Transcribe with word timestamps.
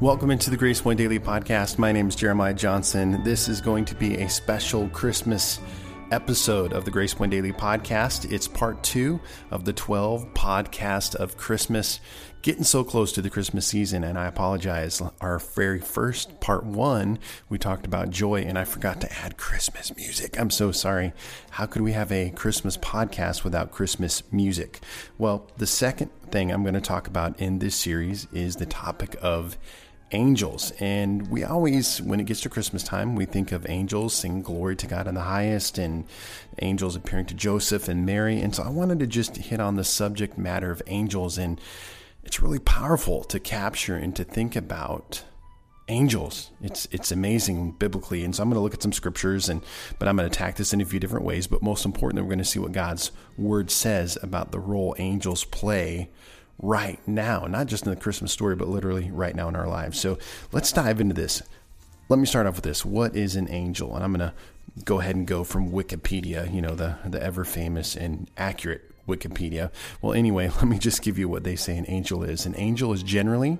Welcome 0.00 0.32
into 0.32 0.50
the 0.50 0.56
Grace 0.56 0.80
Point 0.80 0.98
Daily 0.98 1.20
Podcast. 1.20 1.78
My 1.78 1.92
name 1.92 2.08
is 2.08 2.16
Jeremiah 2.16 2.52
Johnson. 2.52 3.22
This 3.22 3.48
is 3.48 3.60
going 3.60 3.84
to 3.84 3.94
be 3.94 4.16
a 4.16 4.28
special 4.28 4.88
Christmas 4.88 5.60
episode 6.10 6.72
of 6.72 6.84
the 6.84 6.90
Grace 6.90 7.14
Point 7.14 7.30
Daily 7.30 7.52
Podcast. 7.52 8.30
It's 8.30 8.48
part 8.48 8.82
two 8.82 9.20
of 9.52 9.64
the 9.64 9.72
12 9.72 10.34
podcast 10.34 11.14
of 11.14 11.36
Christmas. 11.36 12.00
Getting 12.42 12.64
so 12.64 12.84
close 12.84 13.12
to 13.12 13.22
the 13.22 13.30
Christmas 13.30 13.66
season, 13.66 14.04
and 14.04 14.18
I 14.18 14.26
apologize. 14.26 15.00
Our 15.20 15.38
very 15.38 15.80
first 15.80 16.40
part 16.40 16.66
one, 16.66 17.20
we 17.48 17.56
talked 17.56 17.86
about 17.86 18.10
joy, 18.10 18.42
and 18.42 18.58
I 18.58 18.64
forgot 18.64 19.00
to 19.00 19.12
add 19.12 19.38
Christmas 19.38 19.96
music. 19.96 20.38
I'm 20.38 20.50
so 20.50 20.70
sorry. 20.72 21.12
How 21.50 21.66
could 21.66 21.82
we 21.82 21.92
have 21.92 22.12
a 22.12 22.30
Christmas 22.30 22.76
podcast 22.76 23.44
without 23.44 23.70
Christmas 23.70 24.24
music? 24.30 24.80
Well, 25.18 25.50
the 25.56 25.66
second 25.66 26.10
thing 26.30 26.50
I'm 26.50 26.62
going 26.62 26.74
to 26.74 26.80
talk 26.82 27.06
about 27.06 27.40
in 27.40 27.60
this 27.60 27.76
series 27.76 28.26
is 28.32 28.56
the 28.56 28.66
topic 28.66 29.16
of 29.22 29.56
angels. 30.14 30.72
And 30.80 31.28
we 31.28 31.44
always, 31.44 32.00
when 32.00 32.20
it 32.20 32.26
gets 32.26 32.40
to 32.42 32.48
Christmas 32.48 32.82
time, 32.82 33.16
we 33.16 33.24
think 33.26 33.52
of 33.52 33.68
angels 33.68 34.14
singing 34.14 34.42
glory 34.42 34.76
to 34.76 34.86
God 34.86 35.06
in 35.06 35.14
the 35.14 35.22
highest 35.22 35.76
and 35.76 36.04
angels 36.62 36.96
appearing 36.96 37.26
to 37.26 37.34
Joseph 37.34 37.88
and 37.88 38.06
Mary. 38.06 38.40
And 38.40 38.54
so 38.54 38.62
I 38.62 38.70
wanted 38.70 39.00
to 39.00 39.06
just 39.06 39.36
hit 39.36 39.60
on 39.60 39.76
the 39.76 39.84
subject 39.84 40.38
matter 40.38 40.70
of 40.70 40.80
angels. 40.86 41.36
And 41.36 41.60
it's 42.22 42.40
really 42.40 42.58
powerful 42.58 43.24
to 43.24 43.38
capture 43.38 43.96
and 43.96 44.16
to 44.16 44.24
think 44.24 44.56
about 44.56 45.24
angels. 45.88 46.50
It's 46.62 46.88
it's 46.90 47.12
amazing 47.12 47.72
biblically, 47.72 48.24
and 48.24 48.34
so 48.34 48.42
I'm 48.42 48.48
going 48.48 48.56
to 48.56 48.62
look 48.62 48.74
at 48.74 48.82
some 48.82 48.92
scriptures, 48.92 49.48
and 49.48 49.62
but 49.98 50.08
I'm 50.08 50.16
going 50.16 50.28
to 50.28 50.34
attack 50.34 50.56
this 50.56 50.72
in 50.72 50.80
a 50.80 50.84
few 50.84 50.98
different 50.98 51.24
ways. 51.24 51.46
But 51.46 51.62
most 51.62 51.84
importantly, 51.84 52.22
we're 52.22 52.30
going 52.30 52.38
to 52.38 52.44
see 52.44 52.58
what 52.58 52.72
God's 52.72 53.12
word 53.36 53.70
says 53.70 54.16
about 54.22 54.52
the 54.52 54.58
role 54.58 54.94
angels 54.98 55.44
play 55.44 56.10
right 56.58 57.00
now, 57.06 57.46
not 57.46 57.66
just 57.66 57.84
in 57.84 57.90
the 57.90 58.00
Christmas 58.00 58.32
story, 58.32 58.56
but 58.56 58.68
literally 58.68 59.10
right 59.10 59.34
now 59.34 59.48
in 59.48 59.56
our 59.56 59.68
lives. 59.68 59.98
So 59.98 60.18
let's 60.52 60.72
dive 60.72 61.00
into 61.00 61.14
this. 61.14 61.42
Let 62.08 62.18
me 62.18 62.26
start 62.26 62.46
off 62.46 62.56
with 62.56 62.64
this. 62.64 62.84
What 62.84 63.16
is 63.16 63.36
an 63.36 63.48
angel? 63.48 63.94
And 63.94 64.04
I'm 64.04 64.12
going 64.12 64.30
to 64.30 64.34
go 64.84 65.00
ahead 65.00 65.16
and 65.16 65.26
go 65.26 65.44
from 65.44 65.70
Wikipedia, 65.70 66.52
you 66.52 66.60
know, 66.60 66.74
the, 66.74 66.96
the 67.04 67.22
ever 67.22 67.44
famous 67.44 67.96
and 67.96 68.28
accurate 68.36 68.90
Wikipedia. 69.08 69.70
Well, 70.00 70.14
anyway, 70.14 70.48
let 70.56 70.66
me 70.66 70.78
just 70.78 71.02
give 71.02 71.18
you 71.18 71.28
what 71.28 71.44
they 71.44 71.56
say 71.56 71.76
an 71.76 71.86
angel 71.88 72.22
is. 72.22 72.46
An 72.46 72.54
angel 72.56 72.92
is 72.92 73.02
generally 73.02 73.58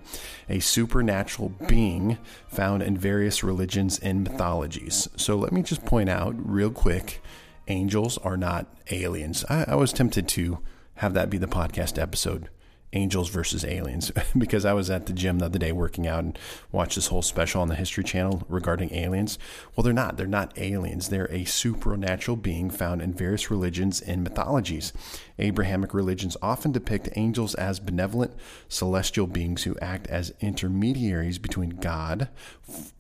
a 0.49 0.61
supernatural 0.61 1.51
being 1.67 2.19
found 2.49 2.83
in 2.83 2.97
various 2.97 3.43
religions 3.45 3.99
and 3.99 4.25
mythologies. 4.25 5.09
So 5.17 5.37
let 5.37 5.53
me 5.53 5.63
just 5.63 5.85
point 5.85 6.09
out 6.09 6.35
real 6.39 6.71
quick 6.71 7.23
angels 7.69 8.19
are 8.19 8.37
not 8.37 8.67
aliens. 8.91 9.45
I, 9.49 9.65
I 9.69 9.75
was 9.75 9.93
tempted 9.93 10.29
to 10.29 10.59
have 10.97 11.15
that 11.15 11.31
be 11.31 11.39
the 11.39 11.47
podcast 11.47 12.01
episode 12.01 12.49
angels 12.95 13.29
versus 13.29 13.65
aliens 13.65 14.11
because 14.39 14.65
I 14.65 14.73
was 14.73 14.91
at 14.91 15.07
the 15.07 15.13
gym 15.13 15.39
the 15.39 15.47
other 15.47 15.59
day 15.59 15.73
working 15.73 16.07
out 16.07 16.25
and 16.25 16.39
watched 16.73 16.95
this 16.97 17.09
whole 17.09 17.23
special 17.23 17.61
on 17.61 17.69
the 17.69 17.75
History 17.75 18.05
Channel 18.05 18.45
regarding 18.49 18.93
aliens. 18.95 19.39
Well, 19.75 19.85
they're 19.85 19.93
not. 19.93 20.17
They're 20.17 20.27
not 20.27 20.57
aliens. 20.59 21.09
They're 21.09 21.31
a 21.31 21.45
supernatural 21.45 22.37
being 22.37 22.71
found 22.71 23.03
in 23.03 23.13
various 23.13 23.51
religions 23.51 24.01
and 24.01 24.23
mythologies. 24.23 24.93
Abrahamic 25.39 25.93
religions 25.93 26.37
often 26.41 26.73
depict 26.73 27.09
angels 27.17 27.55
as 27.55 27.81
benevolent 27.81 28.33
celestial 28.69 29.27
beings 29.27 29.65
who 29.65 29.77
act 29.81 30.07
as 30.07 30.33
intermediaries 30.41 31.39
between 31.39 31.71
God 31.71 32.29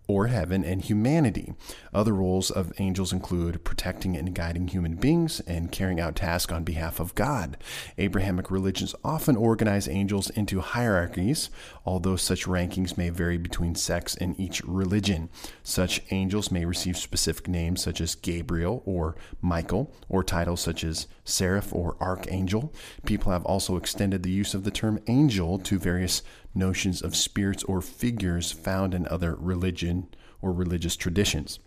or 0.06 0.27
heaven 0.27 0.64
and 0.64 0.83
humanity. 0.83 1.55
Other 1.92 2.12
roles 2.12 2.50
of 2.50 2.72
angels 2.78 3.12
include 3.12 3.64
protecting 3.64 4.16
and 4.16 4.34
guiding 4.34 4.69
human 4.69 4.97
beings 4.97 5.41
and 5.47 5.72
carrying 5.72 6.00
out 6.00 6.16
tasks 6.16 6.52
on 6.52 6.64
behalf 6.64 7.00
of 7.00 7.14
God. 7.14 7.56
Abrahamic 7.97 8.50
religions 8.50 8.94
often 9.05 9.36
organize 9.36 9.88
angels 9.88 10.30
into 10.30 10.60
hierarchies, 10.60 11.50
although 11.86 12.16
such 12.16 12.47
rankings 12.47 12.98
may 12.98 13.10
vary 13.10 13.38
between 13.38 13.75
sects 13.75 14.14
in 14.14 14.38
each 14.41 14.62
religion. 14.64 15.30
Such 15.62 16.02
angels 16.10 16.50
may 16.50 16.65
receive 16.65 16.97
specific 16.97 17.48
names 17.48 17.82
such 17.82 18.00
as 18.00 18.15
Gabriel 18.15 18.82
or 18.84 19.16
Michael, 19.41 19.94
or 20.09 20.22
titles 20.22 20.60
such 20.60 20.84
as 20.84 21.06
seraph 21.25 21.72
or 21.72 21.97
archangel. 22.00 22.72
People 23.06 23.32
have 23.32 23.44
also 23.44 23.76
extended 23.76 24.22
the 24.22 24.31
use 24.31 24.54
of 24.54 24.65
the 24.65 24.71
term 24.71 25.00
angel 25.06 25.59
to 25.60 25.78
various 25.78 26.22
notions 26.54 27.03
of 27.03 27.16
spirits 27.16 27.62
or 27.65 27.81
figures 27.81 28.53
found 28.53 28.94
in 28.94 29.06
other 29.09 29.34
religion 29.34 30.09
or 30.41 30.53
religious 30.53 30.97
traditions. 30.97 31.59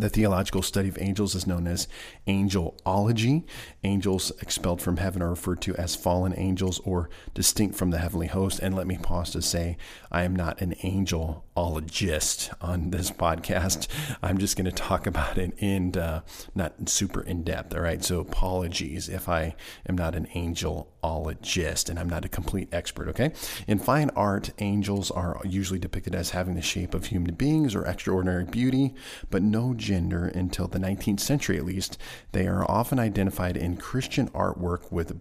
The 0.00 0.08
theological 0.08 0.62
study 0.62 0.88
of 0.88 0.96
angels 0.98 1.34
is 1.34 1.46
known 1.46 1.66
as 1.66 1.86
angelology. 2.26 3.44
Angels 3.84 4.32
expelled 4.40 4.80
from 4.80 4.96
heaven 4.96 5.20
are 5.20 5.28
referred 5.28 5.60
to 5.62 5.76
as 5.76 5.94
fallen 5.94 6.32
angels 6.38 6.80
or 6.86 7.10
distinct 7.34 7.76
from 7.76 7.90
the 7.90 7.98
heavenly 7.98 8.28
host. 8.28 8.60
And 8.60 8.74
let 8.74 8.86
me 8.86 8.96
pause 8.96 9.30
to 9.32 9.42
say, 9.42 9.76
I 10.10 10.22
am 10.22 10.34
not 10.34 10.62
an 10.62 10.74
angelologist 10.82 12.54
on 12.62 12.90
this 12.92 13.10
podcast. 13.10 13.88
I'm 14.22 14.38
just 14.38 14.56
going 14.56 14.64
to 14.64 14.72
talk 14.72 15.06
about 15.06 15.36
it 15.36 15.52
in 15.58 15.94
uh, 15.98 16.22
not 16.54 16.88
super 16.88 17.20
in 17.20 17.42
depth. 17.42 17.74
All 17.74 17.82
right. 17.82 18.02
So 18.02 18.20
apologies 18.20 19.10
if 19.10 19.28
I 19.28 19.54
am 19.86 19.98
not 19.98 20.14
an 20.14 20.28
angelologist 20.34 21.90
and 21.90 21.98
I'm 21.98 22.08
not 22.08 22.24
a 22.24 22.28
complete 22.28 22.70
expert. 22.72 23.08
Okay. 23.08 23.32
In 23.66 23.78
fine 23.78 24.08
art, 24.16 24.48
angels 24.60 25.10
are 25.10 25.38
usually 25.44 25.78
depicted 25.78 26.14
as 26.14 26.30
having 26.30 26.54
the 26.54 26.62
shape 26.62 26.94
of 26.94 27.06
human 27.06 27.34
beings 27.34 27.74
or 27.74 27.84
extraordinary 27.84 28.44
beauty, 28.44 28.94
but 29.28 29.42
no 29.42 29.74
gender 29.90 30.26
until 30.26 30.68
the 30.68 30.78
19th 30.78 31.18
century 31.18 31.58
at 31.58 31.64
least. 31.64 31.98
They 32.30 32.46
are 32.46 32.64
often 32.70 33.00
identified 33.00 33.56
in 33.56 33.76
Christian 33.76 34.28
artwork 34.28 34.92
with 34.92 35.20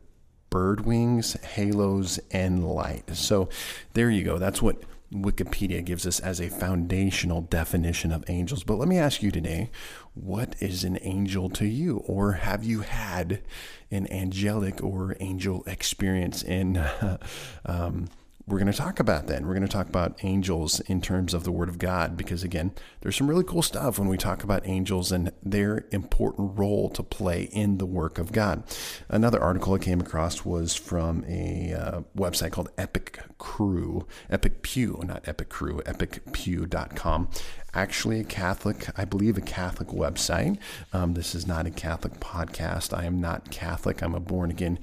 bird 0.51 0.85
wings, 0.85 1.33
halos, 1.41 2.19
and 2.29 2.63
light. 2.63 3.15
So 3.15 3.49
there 3.93 4.11
you 4.11 4.23
go. 4.23 4.37
That's 4.37 4.61
what 4.61 4.83
Wikipedia 5.11 5.83
gives 5.83 6.05
us 6.05 6.19
as 6.19 6.39
a 6.39 6.49
foundational 6.49 7.41
definition 7.41 8.11
of 8.11 8.23
angels. 8.27 8.63
But 8.63 8.75
let 8.75 8.87
me 8.87 8.99
ask 8.99 9.23
you 9.23 9.31
today 9.31 9.71
what 10.13 10.55
is 10.59 10.83
an 10.83 10.99
angel 11.01 11.49
to 11.49 11.65
you? 11.65 12.03
Or 12.05 12.33
have 12.33 12.63
you 12.63 12.81
had 12.81 13.41
an 13.89 14.11
angelic 14.11 14.83
or 14.83 15.17
angel 15.19 15.63
experience 15.65 16.43
in 16.43 16.77
um, 17.65 18.07
we're 18.49 18.57
going 18.57 18.71
to 18.71 18.77
talk 18.77 18.99
about 18.99 19.27
that. 19.27 19.37
And 19.37 19.47
We're 19.47 19.53
going 19.53 19.67
to 19.67 19.71
talk 19.71 19.87
about 19.87 20.19
angels 20.23 20.79
in 20.81 21.01
terms 21.01 21.33
of 21.35 21.43
the 21.43 21.51
Word 21.51 21.69
of 21.69 21.77
God, 21.77 22.17
because 22.17 22.43
again, 22.43 22.71
there's 23.01 23.15
some 23.15 23.29
really 23.29 23.43
cool 23.43 23.61
stuff 23.61 23.99
when 23.99 24.07
we 24.07 24.17
talk 24.17 24.43
about 24.43 24.67
angels 24.67 25.11
and 25.11 25.31
their 25.43 25.85
important 25.91 26.57
role 26.57 26.89
to 26.89 27.03
play 27.03 27.43
in 27.43 27.77
the 27.77 27.85
work 27.85 28.17
of 28.17 28.31
God. 28.31 28.63
Another 29.07 29.39
article 29.39 29.75
I 29.75 29.77
came 29.77 30.01
across 30.01 30.43
was 30.43 30.75
from 30.75 31.23
a 31.27 31.73
uh, 31.73 32.01
website 32.17 32.51
called 32.51 32.69
Epic 32.77 33.19
Crew, 33.37 34.07
Epic 34.31 34.63
Pew, 34.63 34.99
not 35.05 35.27
Epic 35.27 35.49
Crew, 35.49 35.81
epicpew.com. 35.85 37.29
Actually, 37.75 38.19
a 38.19 38.23
Catholic, 38.23 38.87
I 38.97 39.05
believe, 39.05 39.37
a 39.37 39.41
Catholic 39.41 39.89
website. 39.89 40.57
Um, 40.91 41.13
this 41.13 41.35
is 41.35 41.45
not 41.45 41.67
a 41.67 41.71
Catholic 41.71 42.19
podcast. 42.19 42.97
I 42.97 43.05
am 43.05 43.21
not 43.21 43.51
Catholic. 43.51 44.01
I'm 44.01 44.15
a 44.15 44.19
born 44.19 44.49
again 44.49 44.79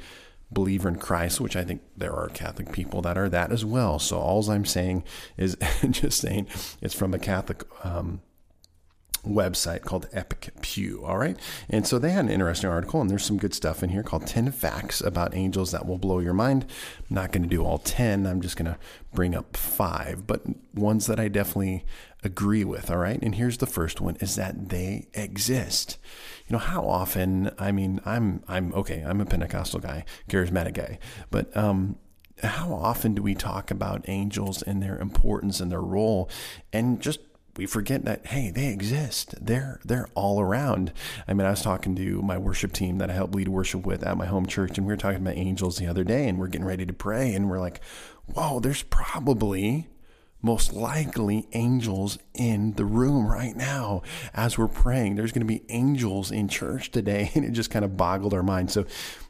believer 0.50 0.88
in 0.88 0.96
Christ, 0.96 1.40
which 1.40 1.56
I 1.56 1.64
think 1.64 1.82
there 1.96 2.14
are 2.14 2.28
Catholic 2.28 2.72
people 2.72 3.02
that 3.02 3.18
are 3.18 3.28
that 3.28 3.52
as 3.52 3.64
well. 3.64 3.98
So 3.98 4.18
all 4.18 4.48
I'm 4.50 4.64
saying 4.64 5.04
is 5.36 5.56
just 5.90 6.20
saying 6.20 6.46
it's 6.80 6.94
from 6.94 7.14
a 7.14 7.18
Catholic 7.18 7.64
um, 7.84 8.20
website 9.26 9.82
called 9.82 10.08
Epic 10.12 10.50
Pew. 10.62 11.04
All 11.04 11.18
right. 11.18 11.36
And 11.68 11.86
so 11.86 11.98
they 11.98 12.10
had 12.10 12.24
an 12.24 12.30
interesting 12.30 12.70
article, 12.70 13.00
and 13.00 13.10
there's 13.10 13.24
some 13.24 13.38
good 13.38 13.54
stuff 13.54 13.82
in 13.82 13.90
here 13.90 14.02
called 14.02 14.26
10 14.26 14.52
Facts 14.52 15.00
About 15.00 15.34
Angels 15.34 15.72
That 15.72 15.86
Will 15.86 15.98
Blow 15.98 16.20
Your 16.20 16.32
Mind. 16.32 16.64
I'm 17.08 17.14
not 17.14 17.32
going 17.32 17.42
to 17.42 17.48
do 17.48 17.64
all 17.64 17.78
10. 17.78 18.26
I'm 18.26 18.40
just 18.40 18.56
going 18.56 18.72
to 18.72 18.78
bring 19.12 19.34
up 19.34 19.56
five, 19.56 20.26
but 20.26 20.42
ones 20.74 21.06
that 21.06 21.20
I 21.20 21.28
definitely 21.28 21.84
agree 22.22 22.64
with. 22.64 22.90
All 22.90 22.98
right. 22.98 23.20
And 23.20 23.34
here's 23.34 23.58
the 23.58 23.66
first 23.66 24.00
one 24.00 24.16
is 24.20 24.36
that 24.36 24.68
they 24.68 25.08
exist 25.14 25.98
you 26.46 26.52
know, 26.52 26.58
how 26.58 26.86
often, 26.86 27.50
I 27.58 27.72
mean, 27.72 28.00
I'm, 28.04 28.42
I'm 28.48 28.72
okay, 28.74 29.04
I'm 29.06 29.20
a 29.20 29.26
Pentecostal 29.26 29.80
guy, 29.80 30.04
charismatic 30.28 30.74
guy, 30.74 30.98
but, 31.30 31.54
um, 31.56 31.96
how 32.42 32.72
often 32.74 33.14
do 33.14 33.22
we 33.22 33.34
talk 33.34 33.70
about 33.70 34.04
angels 34.08 34.60
and 34.60 34.82
their 34.82 34.98
importance 34.98 35.58
and 35.58 35.72
their 35.72 35.80
role? 35.80 36.28
And 36.70 37.00
just 37.00 37.20
we 37.56 37.66
forget 37.66 38.04
that 38.04 38.26
hey 38.26 38.50
they 38.50 38.68
exist. 38.68 39.34
They're 39.40 39.80
they're 39.84 40.08
all 40.14 40.40
around. 40.40 40.92
I 41.26 41.34
mean 41.34 41.46
i 41.46 41.50
was 41.50 41.62
talking 41.62 41.96
to 41.96 42.22
my 42.22 42.38
worship 42.38 42.72
team 42.72 42.98
that 42.98 43.10
i 43.10 43.14
help 43.14 43.34
lead 43.34 43.48
worship 43.48 43.86
with 43.86 44.06
at 44.06 44.16
my 44.16 44.26
home 44.26 44.46
church 44.46 44.76
and 44.76 44.86
we 44.86 44.92
were 44.92 44.98
talking 44.98 45.20
about 45.20 45.36
angels 45.36 45.78
the 45.78 45.86
other 45.86 46.04
day 46.04 46.28
and 46.28 46.38
we're 46.38 46.48
getting 46.48 46.66
ready 46.66 46.86
to 46.86 46.92
pray 46.92 47.34
and 47.34 47.48
we're 47.48 47.60
like 47.60 47.80
whoa 48.26 48.60
there's 48.60 48.82
probably 48.82 49.88
most 50.46 50.72
likely 50.72 51.48
angels 51.52 52.18
in 52.32 52.72
the 52.74 52.84
room 52.84 53.26
right 53.26 53.56
now 53.56 54.00
as 54.32 54.56
we're 54.56 54.68
praying. 54.68 55.16
There's 55.16 55.32
going 55.32 55.46
to 55.46 55.52
be 55.52 55.64
angels 55.68 56.30
in 56.30 56.48
church 56.48 56.92
today, 56.92 57.32
and 57.34 57.44
it 57.44 57.50
just 57.50 57.70
kind 57.70 57.84
of 57.84 57.96
boggled 57.96 58.32
our 58.32 58.44
mind. 58.44 58.70
So 58.70 58.86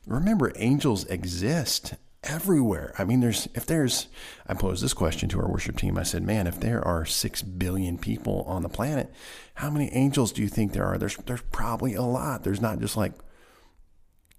remember, 0.06 0.52
angels 0.56 1.06
exist 1.06 1.94
everywhere. 2.22 2.92
I 2.98 3.04
mean, 3.04 3.20
there's 3.20 3.48
if 3.54 3.64
there's 3.64 4.08
I 4.46 4.54
posed 4.54 4.84
this 4.84 4.92
question 4.92 5.28
to 5.30 5.40
our 5.40 5.48
worship 5.48 5.78
team. 5.78 5.96
I 5.96 6.02
said, 6.02 6.22
"Man, 6.22 6.46
if 6.46 6.60
there 6.60 6.86
are 6.86 7.06
6 7.06 7.42
billion 7.42 7.96
people 7.96 8.44
on 8.46 8.62
the 8.62 8.68
planet, 8.68 9.10
how 9.54 9.70
many 9.70 9.90
angels 9.92 10.32
do 10.32 10.42
you 10.42 10.48
think 10.48 10.72
there 10.72 10.84
are?" 10.84 10.98
There's 10.98 11.16
there's 11.16 11.42
probably 11.50 11.94
a 11.94 12.02
lot. 12.02 12.44
There's 12.44 12.60
not 12.60 12.78
just 12.78 12.96
like 12.96 13.12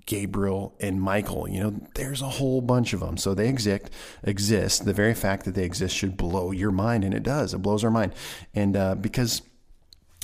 Gabriel, 0.07 0.73
and 0.79 0.99
Michael. 0.99 1.47
You 1.47 1.59
know, 1.59 1.79
there's 1.93 2.23
a 2.23 2.29
whole 2.29 2.61
bunch 2.61 2.93
of 2.93 3.01
them. 3.01 3.17
So 3.17 3.35
they 3.35 3.47
exist. 3.47 3.91
Exist. 4.23 4.85
The 4.85 4.93
very 4.93 5.13
fact 5.13 5.45
that 5.45 5.53
they 5.53 5.65
exist 5.65 5.95
should 5.95 6.17
blow 6.17 6.51
your 6.51 6.71
mind, 6.71 7.03
and 7.03 7.13
it 7.13 7.21
does. 7.21 7.53
It 7.53 7.61
blows 7.61 7.83
our 7.83 7.91
mind. 7.91 8.15
And 8.55 8.75
uh, 8.75 8.95
because 8.95 9.43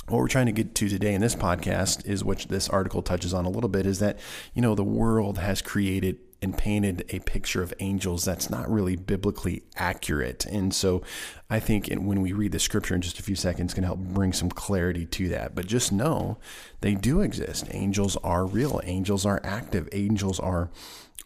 what 0.08 0.18
we're 0.18 0.28
trying 0.28 0.46
to 0.46 0.52
get 0.52 0.74
to 0.74 0.88
today 0.88 1.14
in 1.14 1.20
this 1.20 1.36
podcast 1.36 2.06
is 2.06 2.24
which 2.24 2.48
this 2.48 2.68
article 2.68 3.02
touches 3.02 3.32
on 3.32 3.44
a 3.44 3.50
little 3.50 3.70
bit 3.70 3.86
is 3.86 4.00
that 4.00 4.18
you 4.52 4.60
know 4.60 4.74
the 4.74 4.84
world 4.84 5.38
has 5.38 5.62
created 5.62 6.18
and 6.44 6.56
painted 6.56 7.04
a 7.08 7.18
picture 7.20 7.62
of 7.62 7.74
angels 7.80 8.24
that's 8.24 8.48
not 8.48 8.70
really 8.70 8.94
biblically 8.94 9.64
accurate. 9.74 10.44
And 10.46 10.72
so 10.72 11.02
I 11.50 11.58
think 11.58 11.92
when 11.92 12.20
we 12.20 12.32
read 12.32 12.52
the 12.52 12.60
scripture 12.60 12.94
in 12.94 13.00
just 13.00 13.18
a 13.18 13.22
few 13.22 13.34
seconds 13.34 13.74
can 13.74 13.82
help 13.82 13.98
bring 13.98 14.32
some 14.32 14.50
clarity 14.50 15.06
to 15.06 15.28
that. 15.30 15.54
But 15.54 15.66
just 15.66 15.90
know 15.90 16.38
they 16.82 16.94
do 16.94 17.20
exist. 17.20 17.66
Angels 17.70 18.16
are 18.18 18.46
real. 18.46 18.80
Angels 18.84 19.26
are 19.26 19.40
active. 19.42 19.88
Angels 19.92 20.38
are 20.38 20.70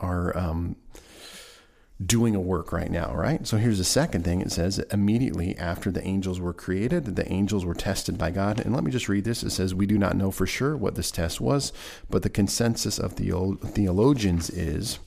are 0.01 0.37
um, 0.39 0.77
doing 2.05 2.37
a 2.37 2.41
work 2.41 2.71
right 2.71 2.91
now, 2.91 3.13
right? 3.13 3.45
So 3.45 3.57
here's 3.57 3.79
the 3.79 3.85
second 3.85 4.23
thing 4.23 4.41
it 4.41 4.53
says 4.53 4.79
immediately 4.93 5.59
after 5.59 5.91
the 5.91 6.07
angels 6.07 6.39
were 6.39 6.53
created, 6.53 7.17
the 7.17 7.31
angels 7.31 7.65
were 7.65 7.75
tested 7.75 8.17
by 8.17 8.31
God. 8.31 8.61
And 8.61 8.73
let 8.73 8.85
me 8.85 8.93
just 8.93 9.09
read 9.09 9.25
this. 9.25 9.43
It 9.43 9.51
says, 9.51 9.75
We 9.75 9.87
do 9.87 9.99
not 9.99 10.17
know 10.17 10.31
for 10.31 10.47
sure 10.47 10.77
what 10.77 10.95
this 10.95 11.11
test 11.11 11.41
was, 11.41 11.73
but 12.09 12.23
the 12.23 12.31
consensus 12.31 12.99
of 12.99 13.17
the 13.17 13.59
theologians 13.65 14.49
is 14.51 15.01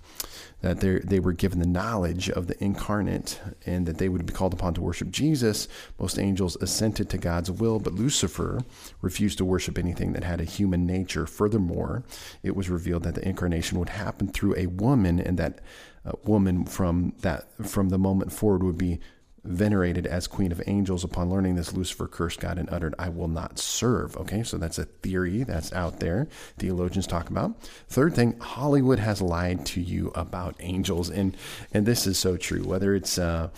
that 0.62 0.80
they 0.80 1.00
they 1.00 1.20
were 1.20 1.34
given 1.34 1.60
the 1.60 1.68
knowledge 1.68 2.30
of 2.30 2.48
the 2.48 2.64
incarnate 2.64 3.40
and 3.66 3.86
that 3.86 3.98
they 3.98 4.10
would 4.10 4.26
be 4.26 4.34
called 4.34 4.54
upon 4.54 4.74
to 4.76 4.82
worship 4.82 5.10
Jesus. 5.12 5.68
Most 6.00 6.20
angels 6.20 6.58
assented 6.62 7.10
to 7.10 7.18
God's 7.18 7.52
will, 7.52 7.80
but 7.80 7.94
Lucifer 7.94 8.62
refused 9.02 9.38
to 9.40 9.46
worship 9.46 9.78
anything 9.78 10.14
that 10.14 10.24
had 10.24 10.42
a 10.42 10.46
human 10.46 10.86
nature. 10.86 11.26
Furthermore, 11.26 12.04
it 12.44 12.56
was 12.56 12.70
revealed 12.70 13.04
that 13.04 13.16
the 13.16 13.28
incarnation 13.28 13.80
would 13.80 13.90
happen 13.90 14.28
through 14.28 14.56
a 14.56 14.68
woman 14.68 15.20
and 15.20 15.38
that 15.38 15.60
uh, 16.06 16.14
woman 16.24 16.66
from 16.66 17.14
that 17.20 17.48
from 17.68 17.90
the 17.90 17.98
moment 17.98 18.32
forward 18.32 18.64
would 18.64 18.78
be 18.78 19.00
venerated 19.44 20.06
as 20.06 20.28
queen 20.28 20.52
of 20.52 20.62
angels. 20.68 21.04
Upon 21.04 21.30
learning 21.30 21.56
this, 21.56 21.74
Lucifer 21.74 22.08
cursed 22.08 22.40
God 22.40 22.58
and 22.58 22.70
uttered, 22.70 22.96
I 23.00 23.10
will 23.10 23.28
not 23.28 23.58
serve. 23.58 24.16
Okay, 24.18 24.44
so 24.44 24.58
that's 24.58 24.78
a 24.78 24.86
theory 24.86 25.44
that's 25.44 25.74
out 25.74 26.00
there. 26.00 26.28
Theologians 26.58 27.08
talk 27.08 27.30
about. 27.30 27.60
Third 27.88 28.14
thing, 28.14 28.40
Hollywood 28.40 29.00
has 29.00 29.22
lied 29.22 29.66
to 29.68 29.82
you 29.82 30.12
about 30.16 30.56
angels. 30.60 31.10
And, 31.10 31.36
and 31.74 31.86
this 31.86 32.06
is 32.06 32.20
so 32.20 32.38
true, 32.38 32.64
whether 32.64 32.94
it's 32.94 33.18
uh, 33.18 33.50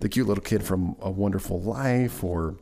the 0.00 0.08
cute 0.08 0.26
little 0.26 0.42
kid 0.42 0.62
from 0.62 0.96
A 1.00 1.10
Wonderful 1.10 1.60
Life 1.60 2.24
or 2.24 2.56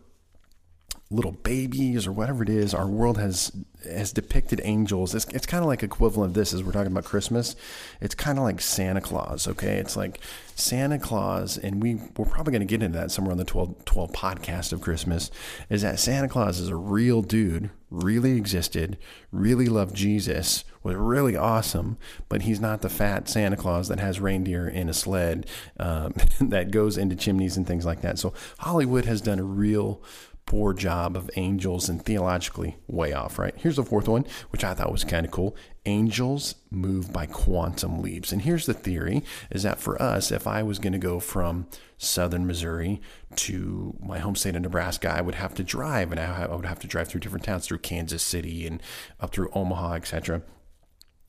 little 1.10 1.32
babies 1.32 2.06
or 2.06 2.12
whatever 2.12 2.42
it 2.42 2.48
is, 2.48 2.74
our 2.74 2.86
world 2.88 3.18
has 3.18 3.52
has 3.84 4.12
depicted 4.12 4.60
angels. 4.64 5.14
It's, 5.14 5.26
it's 5.26 5.46
kind 5.46 5.62
of 5.62 5.68
like 5.68 5.82
equivalent 5.82 6.30
of 6.30 6.34
this 6.34 6.52
as 6.52 6.64
we're 6.64 6.72
talking 6.72 6.92
about 6.92 7.04
Christmas. 7.04 7.54
It's 8.00 8.14
kind 8.14 8.38
of 8.38 8.44
like 8.44 8.60
Santa 8.60 9.00
Claus, 9.00 9.46
okay? 9.46 9.76
It's 9.76 9.96
like 9.96 10.18
Santa 10.54 10.98
Claus, 10.98 11.56
and 11.56 11.82
we, 11.82 11.96
we're 12.16 12.24
probably 12.24 12.50
going 12.50 12.66
to 12.66 12.66
get 12.66 12.82
into 12.82 12.98
that 12.98 13.10
somewhere 13.10 13.32
on 13.32 13.38
the 13.38 13.44
12, 13.44 13.84
12 13.84 14.12
podcast 14.12 14.72
of 14.72 14.80
Christmas, 14.80 15.30
is 15.70 15.82
that 15.82 16.00
Santa 16.00 16.28
Claus 16.28 16.58
is 16.58 16.68
a 16.68 16.76
real 16.76 17.22
dude, 17.22 17.70
really 17.90 18.32
existed, 18.36 18.98
really 19.30 19.66
loved 19.66 19.94
Jesus, 19.94 20.64
was 20.82 20.96
really 20.96 21.36
awesome, 21.36 21.98
but 22.28 22.42
he's 22.42 22.60
not 22.60 22.82
the 22.82 22.88
fat 22.88 23.28
Santa 23.28 23.56
Claus 23.56 23.88
that 23.88 24.00
has 24.00 24.20
reindeer 24.20 24.68
in 24.68 24.88
a 24.88 24.94
sled 24.94 25.46
um, 25.78 26.14
that 26.40 26.70
goes 26.70 26.98
into 26.98 27.14
chimneys 27.14 27.56
and 27.56 27.66
things 27.66 27.84
like 27.86 28.00
that. 28.00 28.18
So 28.18 28.32
Hollywood 28.58 29.04
has 29.04 29.20
done 29.20 29.38
a 29.38 29.44
real 29.44 30.02
poor 30.46 30.72
job 30.72 31.16
of 31.16 31.28
angels 31.34 31.88
and 31.88 32.04
theologically 32.04 32.76
way 32.86 33.12
off, 33.12 33.36
right? 33.36 33.54
Here's 33.56 33.76
the 33.76 33.84
fourth 33.84 34.08
one, 34.08 34.24
which 34.50 34.62
I 34.62 34.74
thought 34.74 34.92
was 34.92 35.02
kind 35.02 35.26
of 35.26 35.32
cool. 35.32 35.56
Angels 35.84 36.54
move 36.70 37.12
by 37.12 37.26
quantum 37.26 38.00
leaps. 38.00 38.30
And 38.30 38.42
here's 38.42 38.64
the 38.64 38.72
theory 38.72 39.24
is 39.50 39.64
that 39.64 39.80
for 39.80 40.00
us, 40.00 40.30
if 40.30 40.46
I 40.46 40.62
was 40.62 40.78
going 40.78 40.92
to 40.92 40.98
go 40.98 41.18
from 41.18 41.66
southern 41.98 42.46
Missouri 42.46 43.00
to 43.34 43.96
my 44.00 44.20
home 44.20 44.36
state 44.36 44.54
of 44.54 44.62
Nebraska, 44.62 45.10
I 45.10 45.20
would 45.20 45.34
have 45.34 45.54
to 45.56 45.64
drive 45.64 46.12
and 46.12 46.20
I 46.20 46.46
would 46.46 46.64
have 46.64 46.80
to 46.80 46.86
drive 46.86 47.08
through 47.08 47.20
different 47.20 47.44
towns, 47.44 47.66
through 47.66 47.78
Kansas 47.78 48.22
City 48.22 48.68
and 48.68 48.80
up 49.18 49.32
through 49.32 49.50
Omaha, 49.52 49.94
etc. 49.94 50.42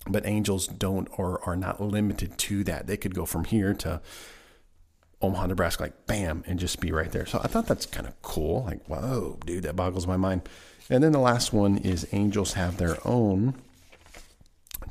But 0.08 0.28
angels 0.28 0.68
don't 0.68 1.10
or 1.18 1.44
are 1.44 1.56
not 1.56 1.82
limited 1.82 2.38
to 2.38 2.64
that. 2.66 2.86
They 2.86 2.98
could 2.98 3.16
go 3.16 3.26
from 3.26 3.46
here 3.46 3.74
to 3.76 4.00
Omaha, 5.22 5.48
Nebraska, 5.48 5.84
like 5.84 6.06
bam, 6.06 6.44
and 6.46 6.60
just 6.60 6.80
be 6.80 6.92
right 6.92 7.12
there. 7.12 7.26
So 7.26 7.40
I 7.44 7.48
thought 7.48 7.68
that's 7.68 7.86
kind 7.86 8.08
of 8.08 8.22
cool. 8.22 8.64
Like, 8.66 8.86
whoa, 8.86 9.40
dude, 9.46 9.64
that 9.64 9.76
boggles 9.76 10.06
my 10.06 10.18
mind. 10.18 10.48
And 10.90 11.04
then 11.04 11.12
the 11.12 11.20
last 11.20 11.52
one 11.52 11.78
is 11.78 12.08
angels 12.12 12.54
have 12.54 12.78
their 12.78 12.98
own 13.06 13.56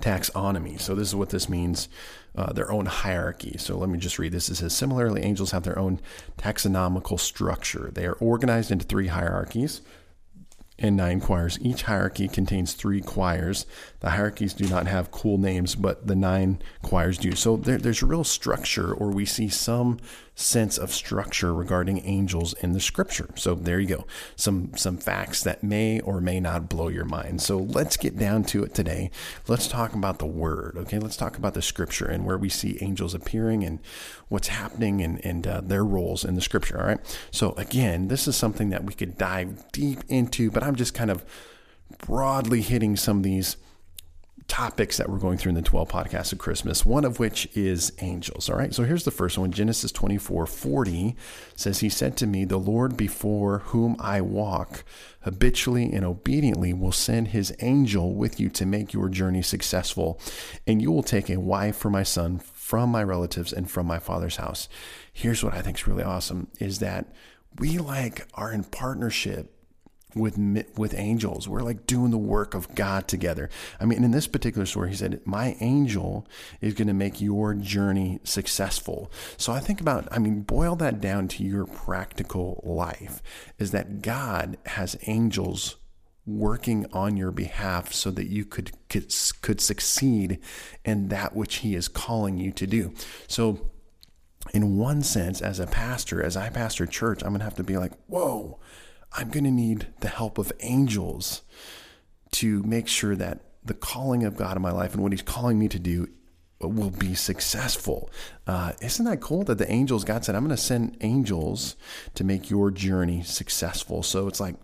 taxonomy. 0.00 0.80
So 0.80 0.94
this 0.94 1.08
is 1.08 1.14
what 1.14 1.30
this 1.30 1.48
means 1.48 1.88
uh, 2.34 2.52
their 2.52 2.70
own 2.70 2.86
hierarchy. 2.86 3.56
So 3.58 3.78
let 3.78 3.88
me 3.88 3.98
just 3.98 4.18
read 4.18 4.32
this. 4.32 4.48
It 4.48 4.56
says, 4.56 4.76
similarly, 4.76 5.22
angels 5.22 5.52
have 5.52 5.62
their 5.62 5.78
own 5.78 6.00
taxonomical 6.38 7.18
structure. 7.18 7.90
They 7.94 8.04
are 8.06 8.14
organized 8.14 8.70
into 8.70 8.84
three 8.84 9.06
hierarchies 9.06 9.80
and 10.78 10.96
nine 10.96 11.20
choirs. 11.20 11.58
Each 11.60 11.82
hierarchy 11.82 12.28
contains 12.28 12.74
three 12.74 13.00
choirs. 13.00 13.66
The 14.00 14.10
hierarchies 14.10 14.52
do 14.54 14.68
not 14.68 14.86
have 14.86 15.10
cool 15.10 15.38
names, 15.38 15.74
but 15.74 16.06
the 16.06 16.16
nine 16.16 16.60
choirs 16.82 17.18
do. 17.18 17.32
So 17.32 17.56
there, 17.56 17.78
there's 17.78 18.02
real 18.02 18.24
structure, 18.24 18.92
or 18.92 19.10
we 19.10 19.24
see 19.24 19.48
some 19.48 19.98
sense 20.38 20.76
of 20.76 20.92
structure 20.92 21.52
regarding 21.52 22.04
angels 22.04 22.52
in 22.60 22.72
the 22.72 22.80
scripture. 22.80 23.30
So 23.36 23.54
there 23.54 23.80
you 23.80 23.88
go. 23.88 24.06
Some 24.36 24.76
some 24.76 24.98
facts 24.98 25.42
that 25.42 25.64
may 25.64 25.98
or 26.00 26.20
may 26.20 26.40
not 26.40 26.68
blow 26.68 26.88
your 26.88 27.06
mind. 27.06 27.40
So 27.40 27.56
let's 27.56 27.96
get 27.96 28.18
down 28.18 28.44
to 28.44 28.62
it 28.62 28.74
today. 28.74 29.10
Let's 29.48 29.66
talk 29.66 29.94
about 29.94 30.18
the 30.18 30.26
word. 30.26 30.76
Okay, 30.76 30.98
let's 30.98 31.16
talk 31.16 31.38
about 31.38 31.54
the 31.54 31.62
scripture 31.62 32.04
and 32.04 32.26
where 32.26 32.36
we 32.36 32.50
see 32.50 32.76
angels 32.82 33.14
appearing 33.14 33.64
and 33.64 33.80
what's 34.28 34.48
happening 34.48 35.00
and, 35.00 35.24
and 35.24 35.46
uh, 35.46 35.60
their 35.62 35.84
roles 35.84 36.22
in 36.22 36.34
the 36.34 36.42
scripture. 36.42 36.78
All 36.78 36.86
right. 36.86 37.18
So 37.30 37.52
again, 37.52 38.08
this 38.08 38.28
is 38.28 38.36
something 38.36 38.68
that 38.68 38.84
we 38.84 38.92
could 38.92 39.16
dive 39.16 39.64
deep 39.72 40.00
into, 40.06 40.50
but 40.50 40.62
I'm 40.62 40.76
just 40.76 40.92
kind 40.92 41.10
of 41.10 41.24
broadly 42.06 42.60
hitting 42.60 42.94
some 42.94 43.18
of 43.18 43.22
these 43.22 43.56
topics 44.48 44.96
that 44.96 45.08
we're 45.08 45.18
going 45.18 45.36
through 45.36 45.50
in 45.50 45.56
the 45.56 45.62
12 45.62 45.88
podcasts 45.88 46.32
of 46.32 46.38
Christmas, 46.38 46.86
one 46.86 47.04
of 47.04 47.18
which 47.18 47.48
is 47.54 47.92
angels. 48.00 48.48
All 48.48 48.56
right. 48.56 48.72
So 48.72 48.84
here's 48.84 49.04
the 49.04 49.10
first 49.10 49.38
one 49.38 49.50
Genesis 49.50 49.90
24 49.92 50.46
40 50.46 51.16
says, 51.56 51.80
He 51.80 51.88
said 51.88 52.16
to 52.18 52.26
me, 52.26 52.44
The 52.44 52.56
Lord 52.56 52.96
before 52.96 53.58
whom 53.58 53.96
I 53.98 54.20
walk 54.20 54.84
habitually 55.20 55.92
and 55.92 56.04
obediently 56.04 56.72
will 56.72 56.92
send 56.92 57.28
his 57.28 57.54
angel 57.60 58.14
with 58.14 58.38
you 58.38 58.48
to 58.50 58.66
make 58.66 58.92
your 58.92 59.08
journey 59.08 59.42
successful, 59.42 60.20
and 60.66 60.80
you 60.80 60.92
will 60.92 61.02
take 61.02 61.28
a 61.28 61.40
wife 61.40 61.76
for 61.76 61.90
my 61.90 62.02
son 62.02 62.38
from 62.38 62.90
my 62.90 63.02
relatives 63.02 63.52
and 63.52 63.70
from 63.70 63.86
my 63.86 63.98
father's 63.98 64.36
house. 64.36 64.68
Here's 65.12 65.42
what 65.42 65.54
I 65.54 65.62
think 65.62 65.78
is 65.78 65.86
really 65.86 66.04
awesome 66.04 66.48
is 66.60 66.78
that 66.78 67.12
we 67.58 67.78
like 67.78 68.26
are 68.34 68.52
in 68.52 68.64
partnership 68.64 69.55
with 70.16 70.38
with 70.76 70.94
angels. 70.94 71.48
We're 71.48 71.60
like 71.60 71.86
doing 71.86 72.10
the 72.10 72.18
work 72.18 72.54
of 72.54 72.74
God 72.74 73.06
together. 73.06 73.48
I 73.78 73.84
mean, 73.84 74.02
in 74.02 74.10
this 74.10 74.26
particular 74.26 74.66
story, 74.66 74.90
he 74.90 74.96
said, 74.96 75.20
"My 75.24 75.56
angel 75.60 76.26
is 76.60 76.74
going 76.74 76.88
to 76.88 76.94
make 76.94 77.20
your 77.20 77.54
journey 77.54 78.20
successful." 78.24 79.10
So 79.36 79.52
I 79.52 79.60
think 79.60 79.80
about, 79.80 80.08
I 80.10 80.18
mean, 80.18 80.40
boil 80.42 80.74
that 80.76 81.00
down 81.00 81.28
to 81.28 81.44
your 81.44 81.66
practical 81.66 82.60
life. 82.64 83.22
Is 83.58 83.70
that 83.70 84.02
God 84.02 84.56
has 84.66 84.96
angels 85.06 85.76
working 86.26 86.86
on 86.92 87.16
your 87.16 87.30
behalf 87.30 87.92
so 87.92 88.10
that 88.10 88.26
you 88.28 88.44
could 88.44 88.72
could, 88.88 89.14
could 89.42 89.60
succeed 89.60 90.40
in 90.84 91.08
that 91.08 91.36
which 91.36 91.56
He 91.56 91.74
is 91.74 91.88
calling 91.88 92.38
you 92.38 92.50
to 92.52 92.66
do. 92.66 92.92
So. 93.28 93.70
In 94.54 94.76
one 94.76 95.02
sense, 95.02 95.40
as 95.40 95.58
a 95.58 95.66
pastor, 95.66 96.22
as 96.22 96.36
I 96.36 96.50
pastor 96.50 96.86
church, 96.86 97.20
I'm 97.24 97.30
going 97.30 97.40
to 97.40 97.44
have 97.44 97.56
to 97.56 97.64
be 97.64 97.78
like, 97.78 97.90
whoa, 98.06 98.60
I'm 99.16 99.30
going 99.30 99.44
to 99.44 99.50
need 99.50 99.88
the 100.00 100.08
help 100.08 100.38
of 100.38 100.52
angels 100.60 101.42
to 102.32 102.62
make 102.64 102.86
sure 102.86 103.16
that 103.16 103.40
the 103.64 103.74
calling 103.74 104.24
of 104.24 104.36
God 104.36 104.56
in 104.56 104.62
my 104.62 104.70
life 104.70 104.92
and 104.92 105.02
what 105.02 105.12
He's 105.12 105.22
calling 105.22 105.58
me 105.58 105.68
to 105.68 105.78
do 105.78 106.08
will 106.60 106.90
be 106.90 107.14
successful. 107.14 108.10
Uh, 108.46 108.72
isn't 108.80 109.04
that 109.04 109.20
cool 109.20 109.44
that 109.44 109.58
the 109.58 109.70
angels, 109.70 110.04
God 110.04 110.24
said, 110.24 110.34
I'm 110.34 110.44
going 110.44 110.56
to 110.56 110.62
send 110.62 110.96
angels 111.00 111.76
to 112.14 112.24
make 112.24 112.50
your 112.50 112.70
journey 112.70 113.22
successful? 113.22 114.02
So 114.02 114.26
it's 114.28 114.40
like, 114.40 114.56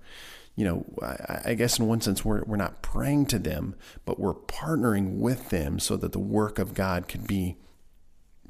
you 0.55 0.65
know, 0.65 0.85
I, 1.03 1.41
I, 1.47 1.55
guess 1.55 1.79
in 1.79 1.87
one 1.87 2.01
sense, 2.01 2.25
we're, 2.25 2.43
we're 2.45 2.57
not 2.57 2.83
praying 2.83 3.27
to 3.27 3.39
them, 3.39 3.75
but 4.05 4.19
we're 4.19 4.35
partnering 4.35 5.19
with 5.19 5.51
them 5.51 5.79
so 5.79 5.97
that 5.97 6.13
the 6.13 6.19
work 6.19 6.59
of 6.59 6.75
God 6.75 7.09
could 7.09 7.27
be 7.27 7.57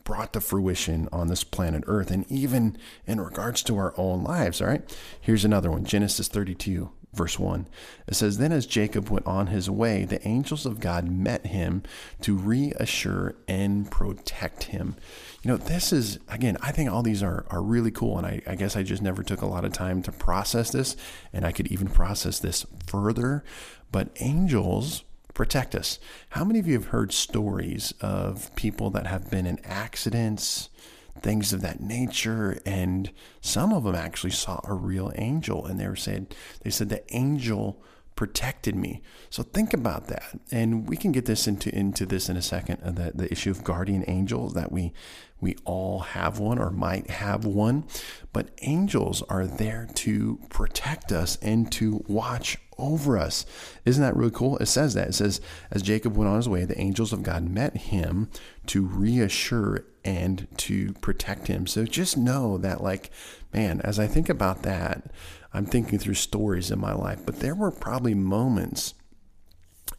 brought 0.05 0.33
to 0.33 0.41
fruition 0.41 1.09
on 1.13 1.29
this 1.29 1.45
planet 1.45 1.85
Earth, 1.87 2.11
and 2.11 2.31
even 2.31 2.77
in 3.07 3.21
regards 3.21 3.63
to 3.65 3.77
our 3.77 3.95
own 3.97 4.25
lives. 4.25 4.61
All 4.61 4.69
right, 4.69 4.99
here's 5.21 5.45
another 5.45 5.71
one 5.71 5.85
Genesis 5.85 6.29
32, 6.29 6.91
verse 7.13 7.39
1. 7.39 7.69
It 8.07 8.15
says, 8.15 8.39
Then 8.39 8.53
as 8.53 8.67
Jacob 8.67 9.11
went 9.11 9.27
on 9.27 9.49
his 9.49 9.69
way, 9.69 10.05
the 10.05 10.27
angels 10.27 10.67
of 10.67 10.81
God 10.81 11.11
met 11.11 11.47
him 11.47 11.83
to 12.23 12.37
reassure 12.37 13.37
and 13.47 13.91
protect 13.91 14.65
him. 14.65 14.97
You 15.43 15.51
know, 15.51 15.57
this 15.57 15.93
is, 15.93 16.19
again, 16.29 16.57
I 16.61 16.73
think 16.73 16.91
all 16.91 17.03
these 17.03 17.23
are, 17.23 17.45
are 17.51 17.63
really 17.63 17.91
cool. 17.91 18.19
And 18.19 18.27
I, 18.27 18.43
I 18.47 18.55
guess 18.55 18.77
I 18.77 18.83
just 18.83 19.03
never 19.03 19.23
took 19.23 19.43
a 19.43 19.47
lot 19.47 19.65
of 19.65 19.73
time 19.73 20.03
to 20.03 20.13
process 20.13 20.71
this. 20.71 20.97
And 21.33 21.45
I 21.45 21.53
could 21.53 21.69
even 21.69 21.89
process 21.89 22.39
this 22.39 22.65
further. 22.87 23.45
But 23.91 24.11
angels 24.21 25.05
protect 25.35 25.75
us. 25.75 25.99
How 26.31 26.45
many 26.45 26.59
of 26.59 26.67
you 26.67 26.75
have 26.75 26.87
heard 26.87 27.12
stories 27.12 27.93
of 28.01 28.55
people 28.57 28.91
that 28.91 29.07
have 29.07 29.31
been 29.31 29.47
in 29.47 29.59
accidents, 29.65 30.69
things 31.21 31.53
of 31.53 31.61
that 31.62 31.81
nature, 31.81 32.61
and 32.65 33.11
some 33.41 33.73
of 33.73 33.85
them 33.85 33.95
actually 33.95 34.31
saw 34.31 34.61
a 34.65 34.75
real 34.75 35.12
angel, 35.17 35.67
and 35.67 35.79
they 35.79 35.89
were 35.89 35.97
saying 35.97 36.29
they 36.62 36.71
said 36.71 36.89
the 36.89 37.03
angel 37.15 37.83
protected 38.16 38.75
me. 38.76 39.02
So 39.31 39.42
think 39.42 39.73
about 39.73 40.09
that, 40.09 40.38
and 40.50 40.88
we 40.88 40.97
can 40.97 41.12
get 41.12 41.26
this 41.26 41.47
into 41.47 41.75
into 41.75 42.07
this 42.07 42.28
in 42.28 42.37
a 42.37 42.42
second. 42.42 42.83
Uh, 42.83 42.90
the 42.90 43.12
the 43.14 43.33
issue 43.33 43.50
of 43.50 43.64
guardian 43.64 44.04
angels 44.07 44.54
that 44.54 44.71
we 44.71 44.92
we 45.40 45.57
all 45.64 46.00
have 46.00 46.38
one 46.38 46.59
or 46.59 46.71
might 46.71 47.11
have 47.11 47.45
one, 47.45 47.85
but 48.33 48.50
angels 48.62 49.23
are 49.28 49.47
there 49.47 49.88
to 49.95 50.38
protect 50.50 51.11
us 51.11 51.37
and 51.42 51.71
to 51.73 52.04
watch 52.07 52.59
over 52.78 53.19
us. 53.19 53.45
Isn't 53.85 54.02
that 54.02 54.16
really 54.16 54.31
cool? 54.31 54.57
It 54.59 54.66
says 54.66 54.95
that. 54.95 55.09
It 55.09 55.14
says, 55.14 55.40
as 55.71 55.83
Jacob 55.83 56.16
went 56.16 56.31
on 56.31 56.37
his 56.37 56.49
way, 56.49 56.64
the 56.64 56.81
angels 56.81 57.12
of 57.12 57.23
God 57.23 57.49
met 57.49 57.76
him 57.76 58.28
to 58.66 58.87
reassure 58.87 59.85
and 60.04 60.47
to 60.59 60.92
protect 60.95 61.49
him. 61.49 61.66
So 61.66 61.85
just 61.85 62.16
know 62.16 62.59
that, 62.59 62.83
like, 62.83 63.11
man, 63.52 63.81
as 63.83 63.99
I 63.99 64.07
think 64.07 64.28
about 64.28 64.62
that, 64.62 65.11
I'm 65.55 65.67
thinking 65.67 65.99
through 65.99 66.15
stories 66.15 66.71
in 66.71 66.81
my 66.81 66.95
life, 66.95 67.21
but 67.25 67.41
there 67.41 67.55
were 67.55 67.71
probably 67.71 68.15
moments 68.15 68.95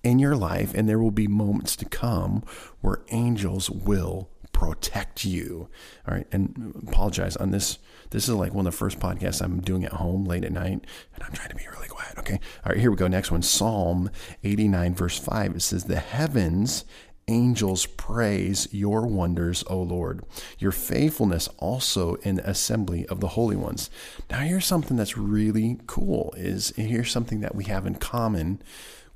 in 0.03 0.19
your 0.19 0.35
life, 0.35 0.73
and 0.73 0.87
there 0.87 0.99
will 0.99 1.11
be 1.11 1.27
moments 1.27 1.75
to 1.77 1.85
come 1.85 2.43
where 2.81 3.03
angels 3.11 3.69
will 3.69 4.29
protect 4.51 5.25
you. 5.25 5.67
All 6.07 6.15
right. 6.15 6.27
And 6.31 6.73
apologize 6.87 7.35
on 7.35 7.51
this. 7.51 7.79
This 8.11 8.29
is 8.29 8.35
like 8.35 8.53
one 8.53 8.65
of 8.67 8.71
the 8.71 8.77
first 8.77 8.99
podcasts 8.99 9.41
I'm 9.41 9.59
doing 9.59 9.83
at 9.83 9.93
home 9.93 10.25
late 10.25 10.45
at 10.45 10.51
night, 10.51 10.85
and 11.15 11.23
I'm 11.23 11.31
trying 11.31 11.49
to 11.49 11.55
be 11.55 11.67
really 11.73 11.87
quiet. 11.87 12.17
Okay. 12.19 12.39
All 12.65 12.71
right. 12.71 12.77
Here 12.77 12.91
we 12.91 12.97
go. 12.97 13.07
Next 13.07 13.31
one 13.31 13.41
Psalm 13.41 14.09
89, 14.43 14.95
verse 14.95 15.17
5. 15.17 15.55
It 15.55 15.61
says, 15.61 15.85
The 15.85 15.99
heavens 15.99 16.85
angels 17.27 17.85
praise 17.85 18.67
your 18.71 19.07
wonders, 19.07 19.63
O 19.67 19.81
Lord, 19.81 20.23
your 20.59 20.71
faithfulness 20.71 21.49
also 21.57 22.15
in 22.15 22.35
the 22.35 22.49
assembly 22.49 23.05
of 23.07 23.19
the 23.19 23.29
holy 23.29 23.55
ones. 23.55 23.89
Now 24.29 24.39
here's 24.39 24.65
something 24.65 24.97
that's 24.97 25.17
really 25.17 25.79
cool 25.87 26.33
is 26.37 26.73
here's 26.75 27.11
something 27.11 27.41
that 27.41 27.55
we 27.55 27.65
have 27.65 27.85
in 27.85 27.95
common 27.95 28.61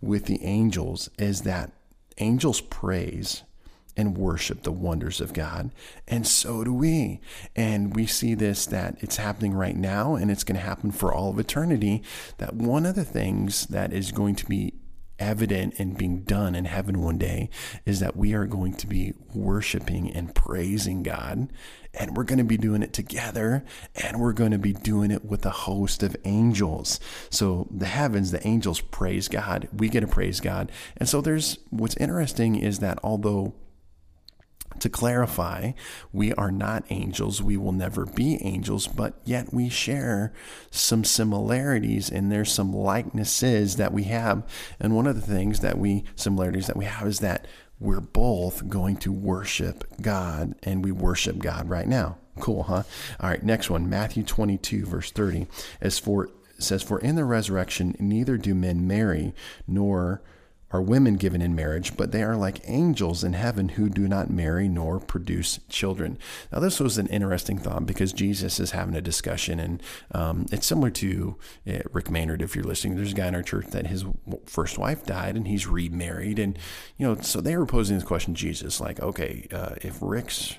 with 0.02 0.26
the 0.26 0.44
angels 0.44 1.10
is 1.18 1.42
that 1.42 1.72
angels 2.18 2.62
praise 2.62 3.44
and 3.98 4.16
worship 4.16 4.62
the 4.62 4.72
wonders 4.72 5.20
of 5.20 5.34
God. 5.34 5.72
And 6.08 6.26
so 6.28 6.64
do 6.64 6.72
we. 6.72 7.20
And 7.56 7.96
we 7.96 8.06
see 8.06 8.36
this 8.36 8.68
that 8.68 8.96
it's 9.00 9.18
happening 9.18 9.54
right 9.54 9.76
now 9.76 10.16
and 10.16 10.30
it's 10.30 10.44
going 10.44 10.60
to 10.60 10.66
happen 10.66 10.92
for 10.92 11.12
all 11.12 11.32
of 11.32 11.40
eternity. 11.40 12.04
That 12.38 12.54
one 12.54 12.86
of 12.86 12.96
the 12.96 13.04
things 13.04 13.66
that 13.68 13.92
is 13.92 14.12
going 14.12 14.36
to 14.36 14.46
be 14.46 14.76
evident 15.20 15.80
and 15.80 15.98
being 15.98 16.22
done 16.22 16.56
in 16.56 16.66
heaven 16.66 17.02
one 17.02 17.18
day 17.18 17.50
is 17.86 18.00
that 18.00 18.16
we 18.16 18.34
are 18.34 18.46
going 18.46 18.74
to 18.74 18.88
be 18.88 19.14
worshiping 19.34 20.12
and 20.12 20.34
praising 20.36 21.04
God. 21.04 21.52
And 21.94 22.16
we're 22.16 22.24
going 22.24 22.38
to 22.38 22.44
be 22.44 22.58
doing 22.58 22.84
it 22.84 22.94
together 22.94 23.66
and 23.96 24.20
we're 24.20 24.34
going 24.34 24.52
to 24.52 24.60
be 24.60 24.74
doing 24.74 25.10
it 25.10 25.26
with 25.26 25.46
a 25.46 25.52
host 25.52 26.04
of 26.04 26.16
angels. 26.26 27.00
So 27.32 27.68
the 27.72 27.88
heavens, 27.88 28.32
the 28.32 28.46
angels 28.48 28.82
praise 28.82 29.28
God. 29.28 29.68
We 29.76 29.90
get 29.90 30.02
to 30.02 30.08
praise 30.08 30.40
God. 30.40 30.72
And 30.98 31.10
so 31.10 31.22
there's 31.22 31.58
what's 31.72 31.98
interesting 31.98 32.56
is 32.56 32.80
that 32.80 33.00
although 33.04 33.56
to 34.80 34.90
clarify, 34.90 35.72
we 36.14 36.34
are 36.34 36.52
not 36.52 36.86
angels. 36.90 37.42
We 37.42 37.58
will 37.58 37.72
never 37.72 38.06
be 38.06 38.44
angels, 38.44 38.88
but 38.88 39.16
yet 39.24 39.54
we 39.54 39.70
share 39.70 40.34
some 40.70 41.04
similarities 41.04 42.10
and 42.10 42.32
there's 42.32 42.52
some 42.52 42.74
likenesses 42.74 43.78
that 43.78 43.92
we 43.92 44.04
have. 44.04 44.44
And 44.80 44.96
one 44.96 45.08
of 45.08 45.16
the 45.16 45.34
things 45.34 45.62
that 45.62 45.78
we, 45.78 46.04
similarities 46.16 46.68
that 46.68 46.78
we 46.78 46.86
have 46.86 47.08
is 47.08 47.20
that 47.20 47.48
we're 47.80 48.02
both 48.02 48.68
going 48.68 48.98
to 48.98 49.12
worship 49.12 49.84
God 50.02 50.56
and 50.64 50.84
we 50.84 50.92
worship 50.92 51.40
God 51.40 51.70
right 51.70 51.88
now. 51.88 52.18
Cool, 52.40 52.64
huh? 52.64 52.84
All 53.20 53.30
right, 53.30 53.42
next 53.42 53.70
one, 53.70 53.90
Matthew 53.90 54.24
22, 54.24 54.86
verse 54.86 55.12
30. 55.12 55.48
As 55.82 55.98
for 55.98 56.30
says, 56.60 56.84
For 56.84 57.00
in 57.00 57.16
the 57.16 57.26
resurrection 57.26 57.96
neither 58.00 58.38
do 58.38 58.56
men 58.56 58.88
marry, 58.88 59.34
nor 59.68 60.22
are 60.72 60.82
women 60.82 61.16
given 61.16 61.42
in 61.42 61.56
marriage, 61.56 61.96
but 61.96 62.12
they 62.12 62.22
are 62.22 62.36
like 62.36 62.60
angels 62.66 63.24
in 63.24 63.34
heaven 63.34 63.70
who 63.70 63.90
do 63.90 64.08
not 64.08 64.30
marry 64.30 64.68
nor 64.68 65.00
produce 65.00 65.60
children. 65.70 66.18
Now, 66.52 66.60
this 66.60 66.80
was 66.80 66.98
an 66.98 67.08
interesting 67.08 67.58
thought 67.58 67.86
because 67.86 68.12
Jesus 68.12 68.60
is 68.60 68.72
having 68.72 68.96
a 68.96 69.02
discussion, 69.02 69.60
and 69.60 69.84
um, 70.12 70.46
it's 70.52 70.68
similar 70.68 70.90
to 70.92 71.38
uh, 71.68 71.80
Rick 71.94 72.10
Maynard. 72.10 72.42
If 72.42 72.56
you're 72.56 72.66
listening, 72.66 72.96
there's 72.96 73.14
a 73.14 73.16
guy 73.16 73.28
in 73.28 73.36
our 73.36 73.44
church 73.44 73.68
that 73.68 73.88
his 73.88 74.04
first 74.46 74.78
wife 74.78 75.06
died, 75.06 75.36
and 75.36 75.48
he's 75.48 75.68
remarried, 75.68 76.38
and 76.38 76.60
you 76.98 77.08
know, 77.08 77.16
so 77.22 77.40
they 77.40 77.56
were 77.56 77.66
posing 77.66 77.96
this 77.96 78.06
question 78.06 78.34
to 78.34 78.40
Jesus, 78.40 78.82
like, 78.82 79.00
okay, 79.00 79.48
uh, 79.52 79.76
if 79.82 80.00
Rick's 80.02 80.56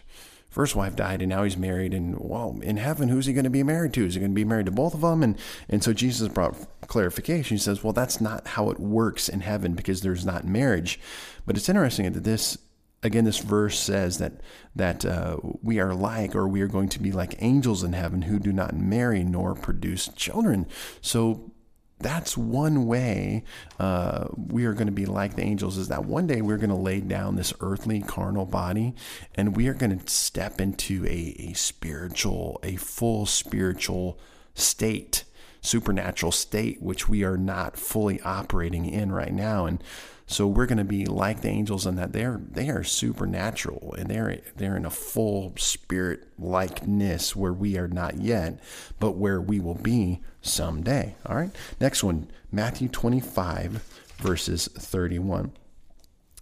first 0.48 0.74
wife 0.74 0.96
died 0.96 1.20
and 1.22 1.28
now 1.30 1.44
he's 1.44 1.56
married 1.56 1.92
and 1.92 2.16
well 2.18 2.58
in 2.62 2.76
heaven 2.76 3.08
who's 3.08 3.26
he 3.26 3.32
going 3.32 3.44
to 3.44 3.50
be 3.50 3.62
married 3.62 3.92
to? 3.94 4.04
Is 4.04 4.14
he 4.14 4.20
going 4.20 4.32
to 4.32 4.34
be 4.34 4.44
married 4.44 4.66
to 4.66 4.72
both 4.72 4.94
of 4.94 5.00
them 5.00 5.22
and 5.22 5.38
and 5.68 5.82
so 5.82 5.92
jesus 5.92 6.28
brought 6.28 6.56
clarification. 6.88 7.56
He 7.56 7.60
says 7.60 7.84
well 7.84 7.92
that's 7.92 8.20
not 8.20 8.48
how 8.48 8.70
it 8.70 8.80
works 8.80 9.28
in 9.28 9.40
heaven 9.40 9.74
because 9.74 10.00
there's 10.00 10.26
not 10.26 10.46
marriage. 10.46 10.98
But 11.46 11.56
it's 11.56 11.68
interesting 11.68 12.12
that 12.12 12.24
this 12.24 12.58
again 13.02 13.24
this 13.24 13.38
verse 13.38 13.78
says 13.78 14.18
that 14.18 14.40
that 14.74 15.04
uh, 15.04 15.36
we 15.62 15.78
are 15.78 15.94
like 15.94 16.34
or 16.34 16.48
we 16.48 16.60
are 16.60 16.68
going 16.68 16.88
to 16.90 17.00
be 17.00 17.12
like 17.12 17.36
angels 17.40 17.82
in 17.82 17.92
heaven 17.92 18.22
who 18.22 18.38
do 18.38 18.52
not 18.52 18.74
marry 18.76 19.22
nor 19.24 19.54
produce 19.54 20.08
children. 20.08 20.66
So 21.00 21.52
that's 22.00 22.36
one 22.36 22.86
way 22.86 23.42
uh, 23.78 24.28
we 24.36 24.64
are 24.64 24.72
going 24.72 24.86
to 24.86 24.92
be 24.92 25.06
like 25.06 25.34
the 25.34 25.42
angels 25.42 25.76
is 25.76 25.88
that 25.88 26.04
one 26.04 26.26
day 26.26 26.40
we're 26.40 26.56
going 26.56 26.70
to 26.70 26.76
lay 26.76 27.00
down 27.00 27.36
this 27.36 27.52
earthly 27.60 28.00
carnal 28.00 28.46
body 28.46 28.94
and 29.34 29.56
we 29.56 29.68
are 29.68 29.74
going 29.74 29.98
to 29.98 30.12
step 30.12 30.60
into 30.60 31.04
a, 31.06 31.34
a 31.38 31.52
spiritual 31.54 32.60
a 32.62 32.76
full 32.76 33.26
spiritual 33.26 34.18
state 34.54 35.24
supernatural 35.60 36.32
state 36.32 36.80
which 36.80 37.08
we 37.08 37.24
are 37.24 37.36
not 37.36 37.76
fully 37.76 38.20
operating 38.22 38.86
in 38.86 39.12
right 39.12 39.32
now. 39.32 39.66
And 39.66 39.82
so 40.30 40.46
we're 40.46 40.66
going 40.66 40.78
to 40.78 40.84
be 40.84 41.06
like 41.06 41.40
the 41.40 41.48
angels 41.48 41.86
in 41.86 41.96
that 41.96 42.12
they're 42.12 42.38
they 42.50 42.68
are 42.68 42.84
supernatural 42.84 43.94
and 43.98 44.10
they're 44.10 44.40
they're 44.56 44.76
in 44.76 44.84
a 44.84 44.90
full 44.90 45.54
spirit 45.56 46.28
likeness 46.38 47.34
where 47.34 47.52
we 47.52 47.78
are 47.78 47.88
not 47.88 48.20
yet, 48.20 48.60
but 49.00 49.12
where 49.12 49.40
we 49.40 49.58
will 49.58 49.74
be 49.74 50.20
someday. 50.42 51.16
All 51.24 51.34
right. 51.34 51.50
Next 51.80 52.04
one, 52.04 52.30
Matthew 52.52 52.88
25 52.88 53.82
verses 54.18 54.68
31. 54.74 55.52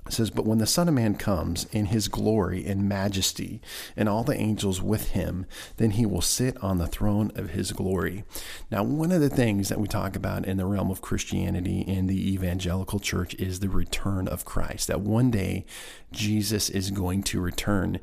Says, 0.08 0.30
But 0.30 0.46
when 0.46 0.58
the 0.58 0.66
Son 0.66 0.88
of 0.88 0.94
Man 0.94 1.14
comes 1.14 1.66
in 1.72 1.86
his 1.86 2.08
glory 2.08 2.64
and 2.64 2.88
majesty, 2.88 3.60
and 3.96 4.08
all 4.08 4.24
the 4.24 4.36
angels 4.36 4.80
with 4.80 5.10
him, 5.10 5.46
then 5.76 5.92
he 5.92 6.06
will 6.06 6.20
sit 6.20 6.56
on 6.62 6.78
the 6.78 6.86
throne 6.86 7.32
of 7.34 7.50
his 7.50 7.72
glory. 7.72 8.24
Now, 8.70 8.82
one 8.82 9.12
of 9.12 9.20
the 9.20 9.30
things 9.30 9.68
that 9.68 9.80
we 9.80 9.88
talk 9.88 10.16
about 10.16 10.46
in 10.46 10.56
the 10.56 10.66
realm 10.66 10.90
of 10.90 11.00
Christianity 11.00 11.80
in 11.80 12.06
the 12.06 12.32
evangelical 12.32 12.98
church 12.98 13.34
is 13.34 13.60
the 13.60 13.68
return 13.68 14.28
of 14.28 14.44
Christ, 14.44 14.88
that 14.88 15.00
one 15.00 15.30
day 15.30 15.66
Jesus 16.12 16.70
is 16.70 16.90
going 16.90 17.22
to 17.24 17.40
return. 17.40 17.98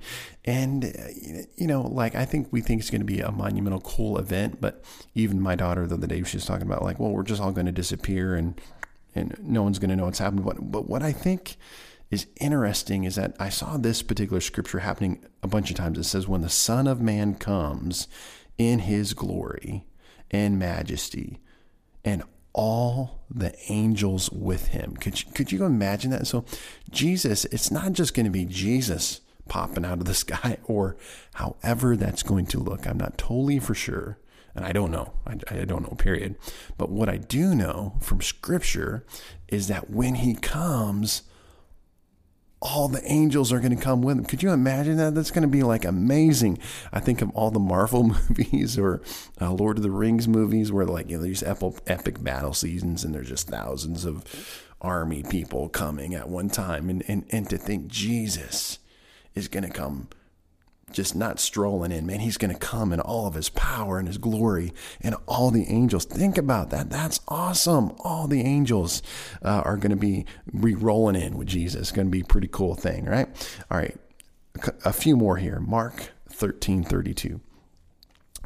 And, 0.45 0.85
uh, 0.85 1.43
you 1.55 1.67
know, 1.67 1.81
like 1.81 2.15
I 2.15 2.25
think 2.25 2.47
we 2.51 2.61
think 2.61 2.81
it's 2.81 2.89
going 2.89 3.01
to 3.01 3.05
be 3.05 3.21
a 3.21 3.31
monumental, 3.31 3.81
cool 3.81 4.17
event, 4.17 4.59
but 4.59 4.83
even 5.15 5.39
my 5.39 5.55
daughter 5.55 5.87
the 5.87 5.95
other 5.95 6.07
day, 6.07 6.23
she 6.23 6.37
was 6.37 6.45
talking 6.45 6.67
about, 6.67 6.83
like, 6.83 6.99
well, 6.99 7.11
we're 7.11 7.23
just 7.23 7.41
all 7.41 7.51
going 7.51 7.65
to 7.65 7.71
disappear 7.71 8.35
and 8.35 8.59
and 9.15 9.37
no 9.41 9.63
one's 9.63 9.79
going 9.79 9.89
to 9.89 9.95
know 9.95 10.05
what's 10.05 10.19
happened. 10.19 10.43
But, 10.43 10.71
but 10.71 10.89
what 10.89 11.03
I 11.03 11.11
think 11.11 11.57
is 12.13 12.27
interesting 12.39 13.03
is 13.03 13.15
that 13.15 13.35
I 13.39 13.49
saw 13.49 13.77
this 13.77 14.01
particular 14.01 14.39
scripture 14.39 14.79
happening 14.79 15.25
a 15.41 15.47
bunch 15.47 15.69
of 15.69 15.75
times. 15.75 15.97
It 15.97 16.05
says, 16.05 16.27
When 16.27 16.41
the 16.41 16.49
Son 16.49 16.87
of 16.87 17.01
Man 17.01 17.35
comes 17.35 18.07
in 18.57 18.79
his 18.79 19.13
glory 19.13 19.85
and 20.31 20.57
majesty, 20.57 21.39
and 22.05 22.23
all 22.53 23.21
the 23.29 23.55
angels 23.69 24.31
with 24.31 24.67
him. 24.67 24.95
Could 24.95 25.23
you, 25.23 25.31
could 25.31 25.51
you 25.51 25.65
imagine 25.65 26.11
that? 26.11 26.27
So, 26.27 26.45
Jesus, 26.91 27.45
it's 27.45 27.71
not 27.71 27.93
just 27.93 28.13
going 28.13 28.25
to 28.25 28.31
be 28.31 28.45
Jesus 28.45 29.21
popping 29.47 29.83
out 29.83 29.99
of 29.99 30.05
the 30.05 30.13
sky 30.25 30.57
or 30.65 30.95
however 31.35 31.97
that's 31.97 32.23
going 32.23 32.45
to 32.47 32.59
look. 32.59 32.87
I'm 32.87 32.97
not 32.97 33.17
totally 33.17 33.59
for 33.59 33.73
sure. 33.73 34.19
And 34.55 34.63
I 34.63 34.71
don't 34.71 34.91
know. 34.91 35.13
I, 35.25 35.39
I 35.49 35.65
don't 35.65 35.81
know, 35.81 35.95
period. 35.95 36.35
But 36.77 36.89
what 36.89 37.09
I 37.09 37.17
do 37.17 37.55
know 37.55 37.97
from 38.01 38.21
scripture 38.21 39.03
is 39.47 39.67
that 39.67 39.89
when 39.89 40.15
he 40.15 40.35
comes, 40.35 41.23
all 42.63 42.87
the 42.87 43.03
angels 43.11 43.51
are 43.51 43.59
going 43.59 43.75
to 43.75 43.81
come 43.81 44.01
with 44.01 44.17
him. 44.17 44.23
Could 44.23 44.41
you 44.41 44.51
imagine 44.51 44.95
that? 44.95 45.13
That's 45.13 45.31
going 45.31 45.41
to 45.41 45.49
be 45.49 45.63
like 45.63 45.83
amazing. 45.83 46.59
I 46.93 47.01
think 47.01 47.21
of 47.21 47.29
all 47.31 47.51
the 47.51 47.59
Marvel 47.59 48.03
movies 48.29 48.79
or 48.79 49.01
uh, 49.41 49.51
Lord 49.51 49.77
of 49.77 49.83
the 49.83 49.91
Rings 49.91 50.29
movies 50.29 50.71
where 50.71 50.85
like 50.85 51.09
you 51.09 51.17
know 51.17 51.23
these 51.23 51.43
epic, 51.43 51.75
epic 51.87 52.23
battle 52.23 52.53
seasons 52.53 53.03
and 53.03 53.13
there's 53.13 53.27
just 53.27 53.49
thousands 53.49 54.05
of 54.05 54.23
army 54.81 55.23
people 55.23 55.69
coming 55.69 56.15
at 56.15 56.29
one 56.29 56.49
time 56.49 56.89
and 56.89 57.03
and 57.07 57.25
and 57.31 57.49
to 57.49 57.57
think 57.57 57.87
Jesus 57.87 58.79
is 59.35 59.49
going 59.49 59.63
to 59.63 59.69
come 59.69 60.07
just 60.93 61.15
not 61.15 61.39
strolling 61.39 61.91
in. 61.91 62.05
Man, 62.05 62.19
he's 62.19 62.37
going 62.37 62.53
to 62.53 62.59
come 62.59 62.93
in 62.93 62.99
all 62.99 63.27
of 63.27 63.33
his 63.33 63.49
power 63.49 63.99
and 63.99 64.07
his 64.07 64.17
glory 64.17 64.73
and 65.01 65.15
all 65.27 65.51
the 65.51 65.65
angels. 65.65 66.05
Think 66.05 66.37
about 66.37 66.69
that. 66.69 66.89
That's 66.89 67.19
awesome. 67.27 67.93
All 67.99 68.27
the 68.27 68.41
angels 68.41 69.01
uh, 69.41 69.61
are 69.65 69.77
going 69.77 69.91
to 69.91 69.95
be 69.95 70.25
re 70.51 70.73
rolling 70.75 71.15
in 71.15 71.37
with 71.37 71.47
Jesus. 71.47 71.81
It's 71.81 71.91
going 71.91 72.07
to 72.07 72.11
be 72.11 72.21
a 72.21 72.25
pretty 72.25 72.49
cool 72.51 72.75
thing, 72.75 73.05
right? 73.05 73.27
All 73.69 73.77
right. 73.77 73.95
A 74.85 74.93
few 74.93 75.17
more 75.17 75.37
here. 75.37 75.59
Mark 75.59 76.11
13 76.29 76.83
32. 76.83 77.41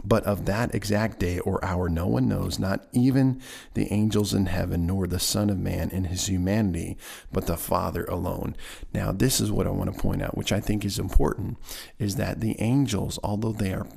But 0.04 0.24
of 0.24 0.46
that 0.46 0.74
exact 0.76 1.20
day 1.20 1.40
or 1.40 1.64
hour 1.66 1.90
no 1.90 2.08
one 2.08 2.28
knows, 2.28 2.60
not 2.60 2.88
even 2.94 3.42
the 3.74 3.92
angels 3.92 4.34
in 4.34 4.46
heaven, 4.46 4.86
nor 4.86 5.08
the 5.08 5.20
Son 5.20 5.50
of 5.50 5.58
Man 5.58 5.90
in 5.90 6.06
his 6.06 6.28
humanity, 6.28 6.98
but 7.32 7.48
the 7.48 7.58
Father 7.58 8.06
alone. 8.06 8.56
Now, 8.94 9.12
this 9.12 9.42
is 9.42 9.52
what 9.52 9.68
I 9.68 9.72
want 9.72 9.94
to 9.94 10.00
point 10.00 10.22
out, 10.22 10.38
which 10.38 10.52
I 10.52 10.60
think 10.60 10.86
is 10.86 11.00
important, 11.00 11.58
is 12.00 12.16
that 12.16 12.40
the 12.40 12.60
angels, 12.62 13.20
although 13.24 13.52
they 13.52 13.74
are 13.74 13.88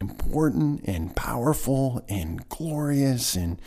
important 0.00 0.82
and 0.84 1.14
powerful 1.14 2.04
and 2.08 2.48
glorious 2.48 3.36
and 3.36 3.60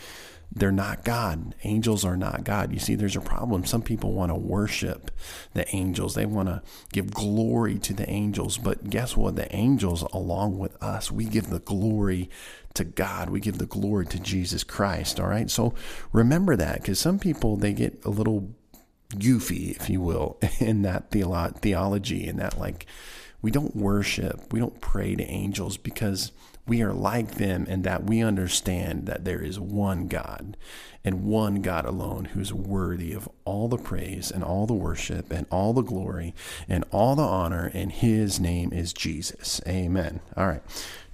they're 0.52 0.72
not 0.72 1.04
God. 1.04 1.54
Angels 1.64 2.04
are 2.04 2.16
not 2.16 2.44
God. 2.44 2.72
You 2.72 2.78
see, 2.78 2.94
there's 2.94 3.16
a 3.16 3.20
problem. 3.20 3.64
Some 3.64 3.82
people 3.82 4.12
want 4.12 4.30
to 4.30 4.36
worship 4.36 5.10
the 5.54 5.66
angels, 5.74 6.14
they 6.14 6.26
want 6.26 6.48
to 6.48 6.62
give 6.92 7.12
glory 7.12 7.78
to 7.80 7.92
the 7.92 8.08
angels. 8.08 8.58
But 8.58 8.88
guess 8.88 9.16
what? 9.16 9.36
The 9.36 9.54
angels, 9.54 10.02
along 10.12 10.58
with 10.58 10.82
us, 10.82 11.10
we 11.10 11.24
give 11.24 11.50
the 11.50 11.58
glory 11.58 12.30
to 12.74 12.84
God. 12.84 13.30
We 13.30 13.40
give 13.40 13.58
the 13.58 13.66
glory 13.66 14.06
to 14.06 14.18
Jesus 14.18 14.64
Christ. 14.64 15.18
All 15.20 15.28
right. 15.28 15.50
So 15.50 15.74
remember 16.12 16.56
that 16.56 16.80
because 16.80 16.98
some 16.98 17.18
people, 17.18 17.56
they 17.56 17.72
get 17.72 18.04
a 18.04 18.10
little 18.10 18.54
goofy, 19.18 19.70
if 19.70 19.90
you 19.90 20.00
will, 20.00 20.38
in 20.60 20.82
that 20.82 21.10
theolo- 21.10 21.56
theology 21.58 22.26
and 22.26 22.38
that, 22.38 22.58
like, 22.58 22.86
we 23.42 23.50
don't 23.50 23.76
worship, 23.76 24.52
we 24.52 24.58
don't 24.58 24.80
pray 24.80 25.14
to 25.14 25.24
angels 25.24 25.76
because 25.76 26.32
we 26.66 26.82
are 26.82 26.92
like 26.92 27.36
them 27.36 27.64
in 27.66 27.82
that 27.82 28.04
we 28.04 28.22
understand 28.22 29.06
that 29.06 29.24
there 29.24 29.40
is 29.40 29.58
one 29.58 30.08
God 30.08 30.56
and 31.04 31.24
one 31.24 31.62
God 31.62 31.84
alone 31.84 32.26
who's 32.26 32.52
worthy 32.52 33.12
of 33.12 33.28
all 33.44 33.68
the 33.68 33.78
praise 33.78 34.32
and 34.32 34.42
all 34.42 34.66
the 34.66 34.74
worship 34.74 35.30
and 35.30 35.46
all 35.50 35.72
the 35.72 35.82
glory 35.82 36.34
and 36.68 36.84
all 36.90 37.14
the 37.14 37.22
honor 37.22 37.70
and 37.72 37.92
his 37.92 38.40
name 38.40 38.72
is 38.72 38.92
Jesus. 38.92 39.60
Amen. 39.68 40.20
All 40.36 40.48
right. 40.48 40.62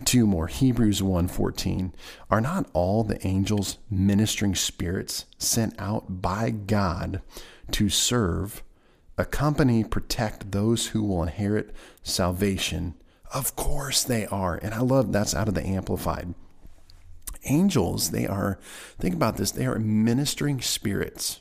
Two 0.05 0.27
more. 0.27 0.47
Hebrews 0.47 1.03
1:14. 1.03 1.93
Are 2.31 2.41
not 2.41 2.71
all 2.73 3.05
the 3.05 3.25
angels 3.27 3.79
ministering 3.91 4.55
spirits 4.55 5.27
sent 5.37 5.75
out 5.79 6.23
by 6.23 6.51
God 6.51 7.21
to 7.73 7.91
serve, 7.91 8.63
accompany, 9.19 9.85
protect 9.85 10.53
those 10.53 10.89
who 10.89 11.03
will 11.03 11.23
inherit 11.23 11.75
salvation 12.03 12.95
of 13.33 13.57
course 13.57 14.05
they 14.05 14.27
are. 14.27 14.57
And 14.57 14.75
I 14.75 14.81
love 14.81 15.13
that's 15.13 15.35
out 15.35 15.49
of 15.49 15.55
the 15.55 15.67
Amplified. 15.67 16.35
Angels, 17.45 18.11
they 18.11 18.27
are, 18.27 18.59
think 18.99 19.15
about 19.15 19.37
this, 19.37 19.51
they 19.51 19.67
are 19.67 19.79
ministering 19.79 20.61
spirits. 20.61 21.41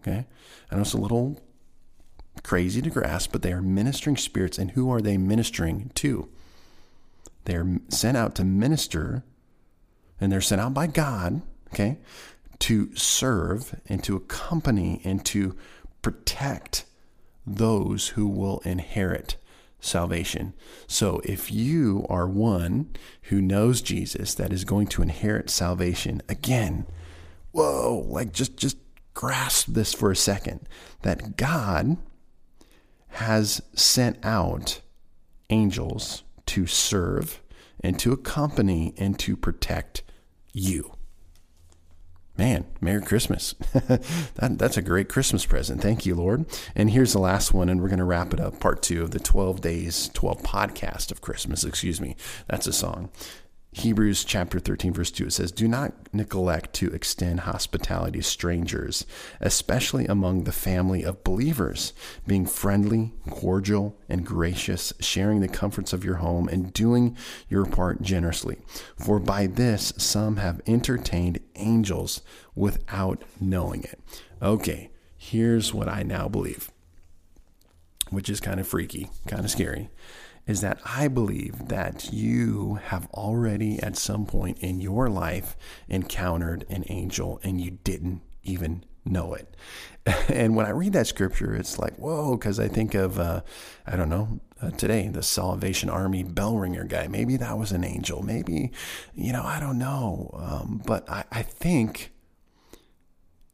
Okay? 0.00 0.26
I 0.70 0.74
know 0.74 0.82
it's 0.82 0.92
a 0.92 0.98
little 0.98 1.40
crazy 2.42 2.80
to 2.82 2.90
grasp, 2.90 3.32
but 3.32 3.42
they 3.42 3.52
are 3.52 3.62
ministering 3.62 4.16
spirits. 4.16 4.58
And 4.58 4.72
who 4.72 4.90
are 4.90 5.00
they 5.00 5.16
ministering 5.16 5.90
to? 5.96 6.28
They're 7.44 7.78
sent 7.88 8.16
out 8.16 8.34
to 8.36 8.44
minister, 8.44 9.24
and 10.20 10.30
they're 10.30 10.40
sent 10.40 10.60
out 10.60 10.74
by 10.74 10.86
God, 10.86 11.42
okay, 11.72 11.98
to 12.60 12.94
serve 12.94 13.80
and 13.88 14.04
to 14.04 14.14
accompany 14.14 15.00
and 15.02 15.24
to 15.26 15.56
protect 16.02 16.84
those 17.44 18.08
who 18.08 18.28
will 18.28 18.60
inherit 18.60 19.36
salvation. 19.82 20.54
So 20.86 21.20
if 21.24 21.52
you 21.52 22.06
are 22.08 22.26
one 22.26 22.90
who 23.22 23.42
knows 23.42 23.82
Jesus 23.82 24.34
that 24.34 24.52
is 24.52 24.64
going 24.64 24.86
to 24.88 25.02
inherit 25.02 25.50
salvation, 25.50 26.22
again, 26.28 26.86
whoa, 27.50 28.06
like 28.08 28.32
just 28.32 28.56
just 28.56 28.78
grasp 29.12 29.66
this 29.68 29.92
for 29.92 30.10
a 30.10 30.16
second 30.16 30.66
that 31.02 31.36
God 31.36 31.98
has 33.08 33.60
sent 33.74 34.24
out 34.24 34.80
angels 35.50 36.22
to 36.46 36.66
serve 36.66 37.42
and 37.80 37.98
to 37.98 38.12
accompany 38.12 38.94
and 38.96 39.18
to 39.18 39.36
protect 39.36 40.02
you. 40.52 40.94
Man, 42.38 42.64
Merry 42.80 43.02
Christmas. 43.02 43.52
that, 43.74 44.54
that's 44.58 44.78
a 44.78 44.82
great 44.82 45.08
Christmas 45.10 45.44
present. 45.44 45.82
Thank 45.82 46.06
you, 46.06 46.14
Lord. 46.14 46.46
And 46.74 46.90
here's 46.90 47.12
the 47.12 47.18
last 47.18 47.52
one, 47.52 47.68
and 47.68 47.82
we're 47.82 47.88
going 47.88 47.98
to 47.98 48.04
wrap 48.04 48.32
it 48.32 48.40
up. 48.40 48.58
Part 48.58 48.82
two 48.82 49.02
of 49.02 49.10
the 49.10 49.20
12 49.20 49.60
days, 49.60 50.10
12 50.14 50.42
podcast 50.42 51.10
of 51.12 51.20
Christmas. 51.20 51.62
Excuse 51.62 52.00
me. 52.00 52.16
That's 52.48 52.66
a 52.66 52.72
song. 52.72 53.10
Hebrews 53.74 54.24
chapter 54.24 54.60
13, 54.60 54.92
verse 54.92 55.10
2, 55.10 55.28
it 55.28 55.32
says, 55.32 55.50
Do 55.50 55.66
not 55.66 55.94
neglect 56.12 56.74
to 56.74 56.92
extend 56.92 57.40
hospitality 57.40 58.18
to 58.18 58.22
strangers, 58.22 59.06
especially 59.40 60.04
among 60.04 60.44
the 60.44 60.52
family 60.52 61.02
of 61.02 61.24
believers, 61.24 61.94
being 62.26 62.44
friendly, 62.44 63.14
cordial, 63.30 63.96
and 64.10 64.26
gracious, 64.26 64.92
sharing 65.00 65.40
the 65.40 65.48
comforts 65.48 65.94
of 65.94 66.04
your 66.04 66.16
home, 66.16 66.48
and 66.48 66.74
doing 66.74 67.16
your 67.48 67.64
part 67.64 68.02
generously. 68.02 68.58
For 68.94 69.18
by 69.18 69.46
this 69.46 69.94
some 69.96 70.36
have 70.36 70.60
entertained 70.66 71.40
angels 71.56 72.20
without 72.54 73.22
knowing 73.40 73.84
it. 73.84 73.98
Okay, 74.42 74.90
here's 75.16 75.72
what 75.72 75.88
I 75.88 76.02
now 76.02 76.28
believe, 76.28 76.70
which 78.10 78.28
is 78.28 78.38
kind 78.38 78.60
of 78.60 78.68
freaky, 78.68 79.08
kind 79.26 79.46
of 79.46 79.50
scary 79.50 79.88
is 80.46 80.60
that 80.60 80.80
I 80.84 81.08
believe 81.08 81.68
that 81.68 82.12
you 82.12 82.80
have 82.86 83.06
already 83.14 83.80
at 83.80 83.96
some 83.96 84.26
point 84.26 84.58
in 84.58 84.80
your 84.80 85.08
life 85.08 85.56
encountered 85.88 86.66
an 86.68 86.84
angel 86.88 87.40
and 87.42 87.60
you 87.60 87.78
didn't 87.84 88.22
even 88.42 88.84
know 89.04 89.34
it. 89.34 89.56
And 90.28 90.56
when 90.56 90.66
I 90.66 90.70
read 90.70 90.94
that 90.94 91.06
scripture, 91.06 91.54
it's 91.54 91.78
like, 91.78 91.96
whoa, 91.96 92.36
because 92.36 92.58
I 92.58 92.66
think 92.66 92.94
of, 92.94 93.20
uh, 93.20 93.42
I 93.86 93.94
don't 93.94 94.08
know, 94.08 94.40
uh, 94.60 94.70
today, 94.70 95.06
the 95.06 95.22
Salvation 95.22 95.88
Army 95.88 96.24
bell 96.24 96.56
ringer 96.56 96.82
guy. 96.82 97.06
Maybe 97.06 97.36
that 97.36 97.56
was 97.56 97.70
an 97.70 97.84
angel. 97.84 98.20
Maybe, 98.20 98.72
you 99.14 99.32
know, 99.32 99.44
I 99.44 99.60
don't 99.60 99.78
know. 99.78 100.30
Um, 100.34 100.82
but 100.84 101.08
I, 101.08 101.22
I 101.30 101.42
think, 101.42 102.10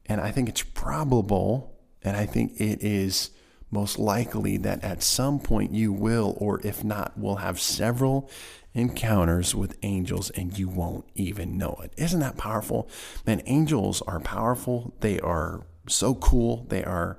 and 0.07 0.23
I 0.23 0.31
think 0.31 0.49
it's 0.49 0.63
probable, 0.63 1.79
and 2.03 2.17
I 2.17 2.25
think 2.25 2.59
it 2.59 2.83
is 2.83 3.31
most 3.71 3.99
likely 3.99 4.57
that 4.59 4.83
at 4.83 5.03
some 5.03 5.39
point 5.39 5.73
you 5.73 5.93
will, 5.93 6.35
or 6.39 6.61
if 6.65 6.83
not, 6.83 7.19
will 7.19 7.37
have 7.37 7.61
several 7.61 8.31
encounters 8.75 9.55
with 9.55 9.77
angels 9.83 10.31
and 10.31 10.59
you 10.59 10.69
won't 10.69 11.05
even 11.15 11.59
know 11.59 11.79
it. 11.83 11.93
Isn't 11.97 12.21
that 12.21 12.37
powerful? 12.37 12.89
Man, 13.27 13.43
angels 13.47 14.03
are 14.03 14.21
powerful. 14.21 14.95
They 15.01 15.19
are 15.21 15.67
so 15.87 16.15
cool. 16.15 16.67
They 16.69 16.85
are 16.85 17.19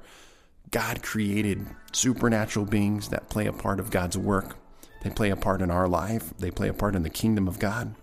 God 0.72 1.02
created 1.02 1.66
supernatural 1.92 2.66
beings 2.66 3.10
that 3.10 3.30
play 3.30 3.48
a 3.48 3.54
part 3.54 3.80
of 3.80 3.90
God's 3.90 4.18
work. 4.18 4.56
They 5.04 5.10
play 5.10 5.30
a 5.30 5.36
part 5.36 5.62
in 5.62 5.72
our 5.72 5.88
life, 5.88 6.34
they 6.38 6.52
play 6.52 6.68
a 6.68 6.74
part 6.74 6.96
in 6.96 7.04
the 7.04 7.10
kingdom 7.10 7.48
of 7.48 7.60
God. 7.60 7.96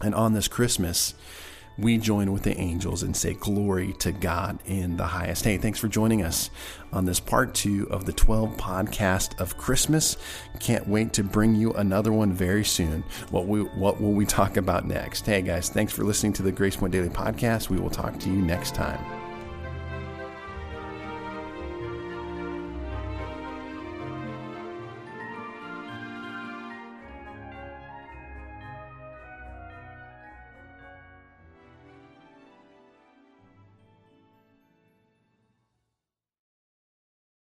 And 0.00 0.14
on 0.14 0.32
this 0.32 0.46
Christmas, 0.46 1.14
we 1.78 1.96
join 1.96 2.32
with 2.32 2.42
the 2.42 2.58
angels 2.58 3.02
and 3.02 3.16
say 3.16 3.34
glory 3.34 3.92
to 3.94 4.10
God 4.12 4.58
in 4.66 4.96
the 4.96 5.06
highest. 5.06 5.44
Hey, 5.44 5.58
thanks 5.58 5.78
for 5.78 5.88
joining 5.88 6.22
us 6.22 6.50
on 6.92 7.04
this 7.04 7.20
part 7.20 7.54
two 7.54 7.86
of 7.90 8.04
the 8.04 8.12
12 8.12 8.56
podcast 8.56 9.38
of 9.40 9.56
Christmas. 9.56 10.16
Can't 10.58 10.88
wait 10.88 11.12
to 11.12 11.22
bring 11.22 11.54
you 11.54 11.72
another 11.74 12.12
one 12.12 12.32
very 12.32 12.64
soon. 12.64 13.04
What 13.30 13.46
we 13.46 13.60
what 13.60 14.00
will 14.00 14.12
we 14.12 14.26
talk 14.26 14.56
about 14.56 14.86
next? 14.86 15.24
Hey 15.24 15.42
guys, 15.42 15.68
thanks 15.68 15.92
for 15.92 16.04
listening 16.04 16.32
to 16.34 16.42
the 16.42 16.52
Grace 16.52 16.76
Point 16.76 16.92
Daily 16.92 17.08
podcast. 17.08 17.70
We 17.70 17.78
will 17.78 17.90
talk 17.90 18.18
to 18.20 18.28
you 18.28 18.36
next 18.36 18.74
time. 18.74 19.27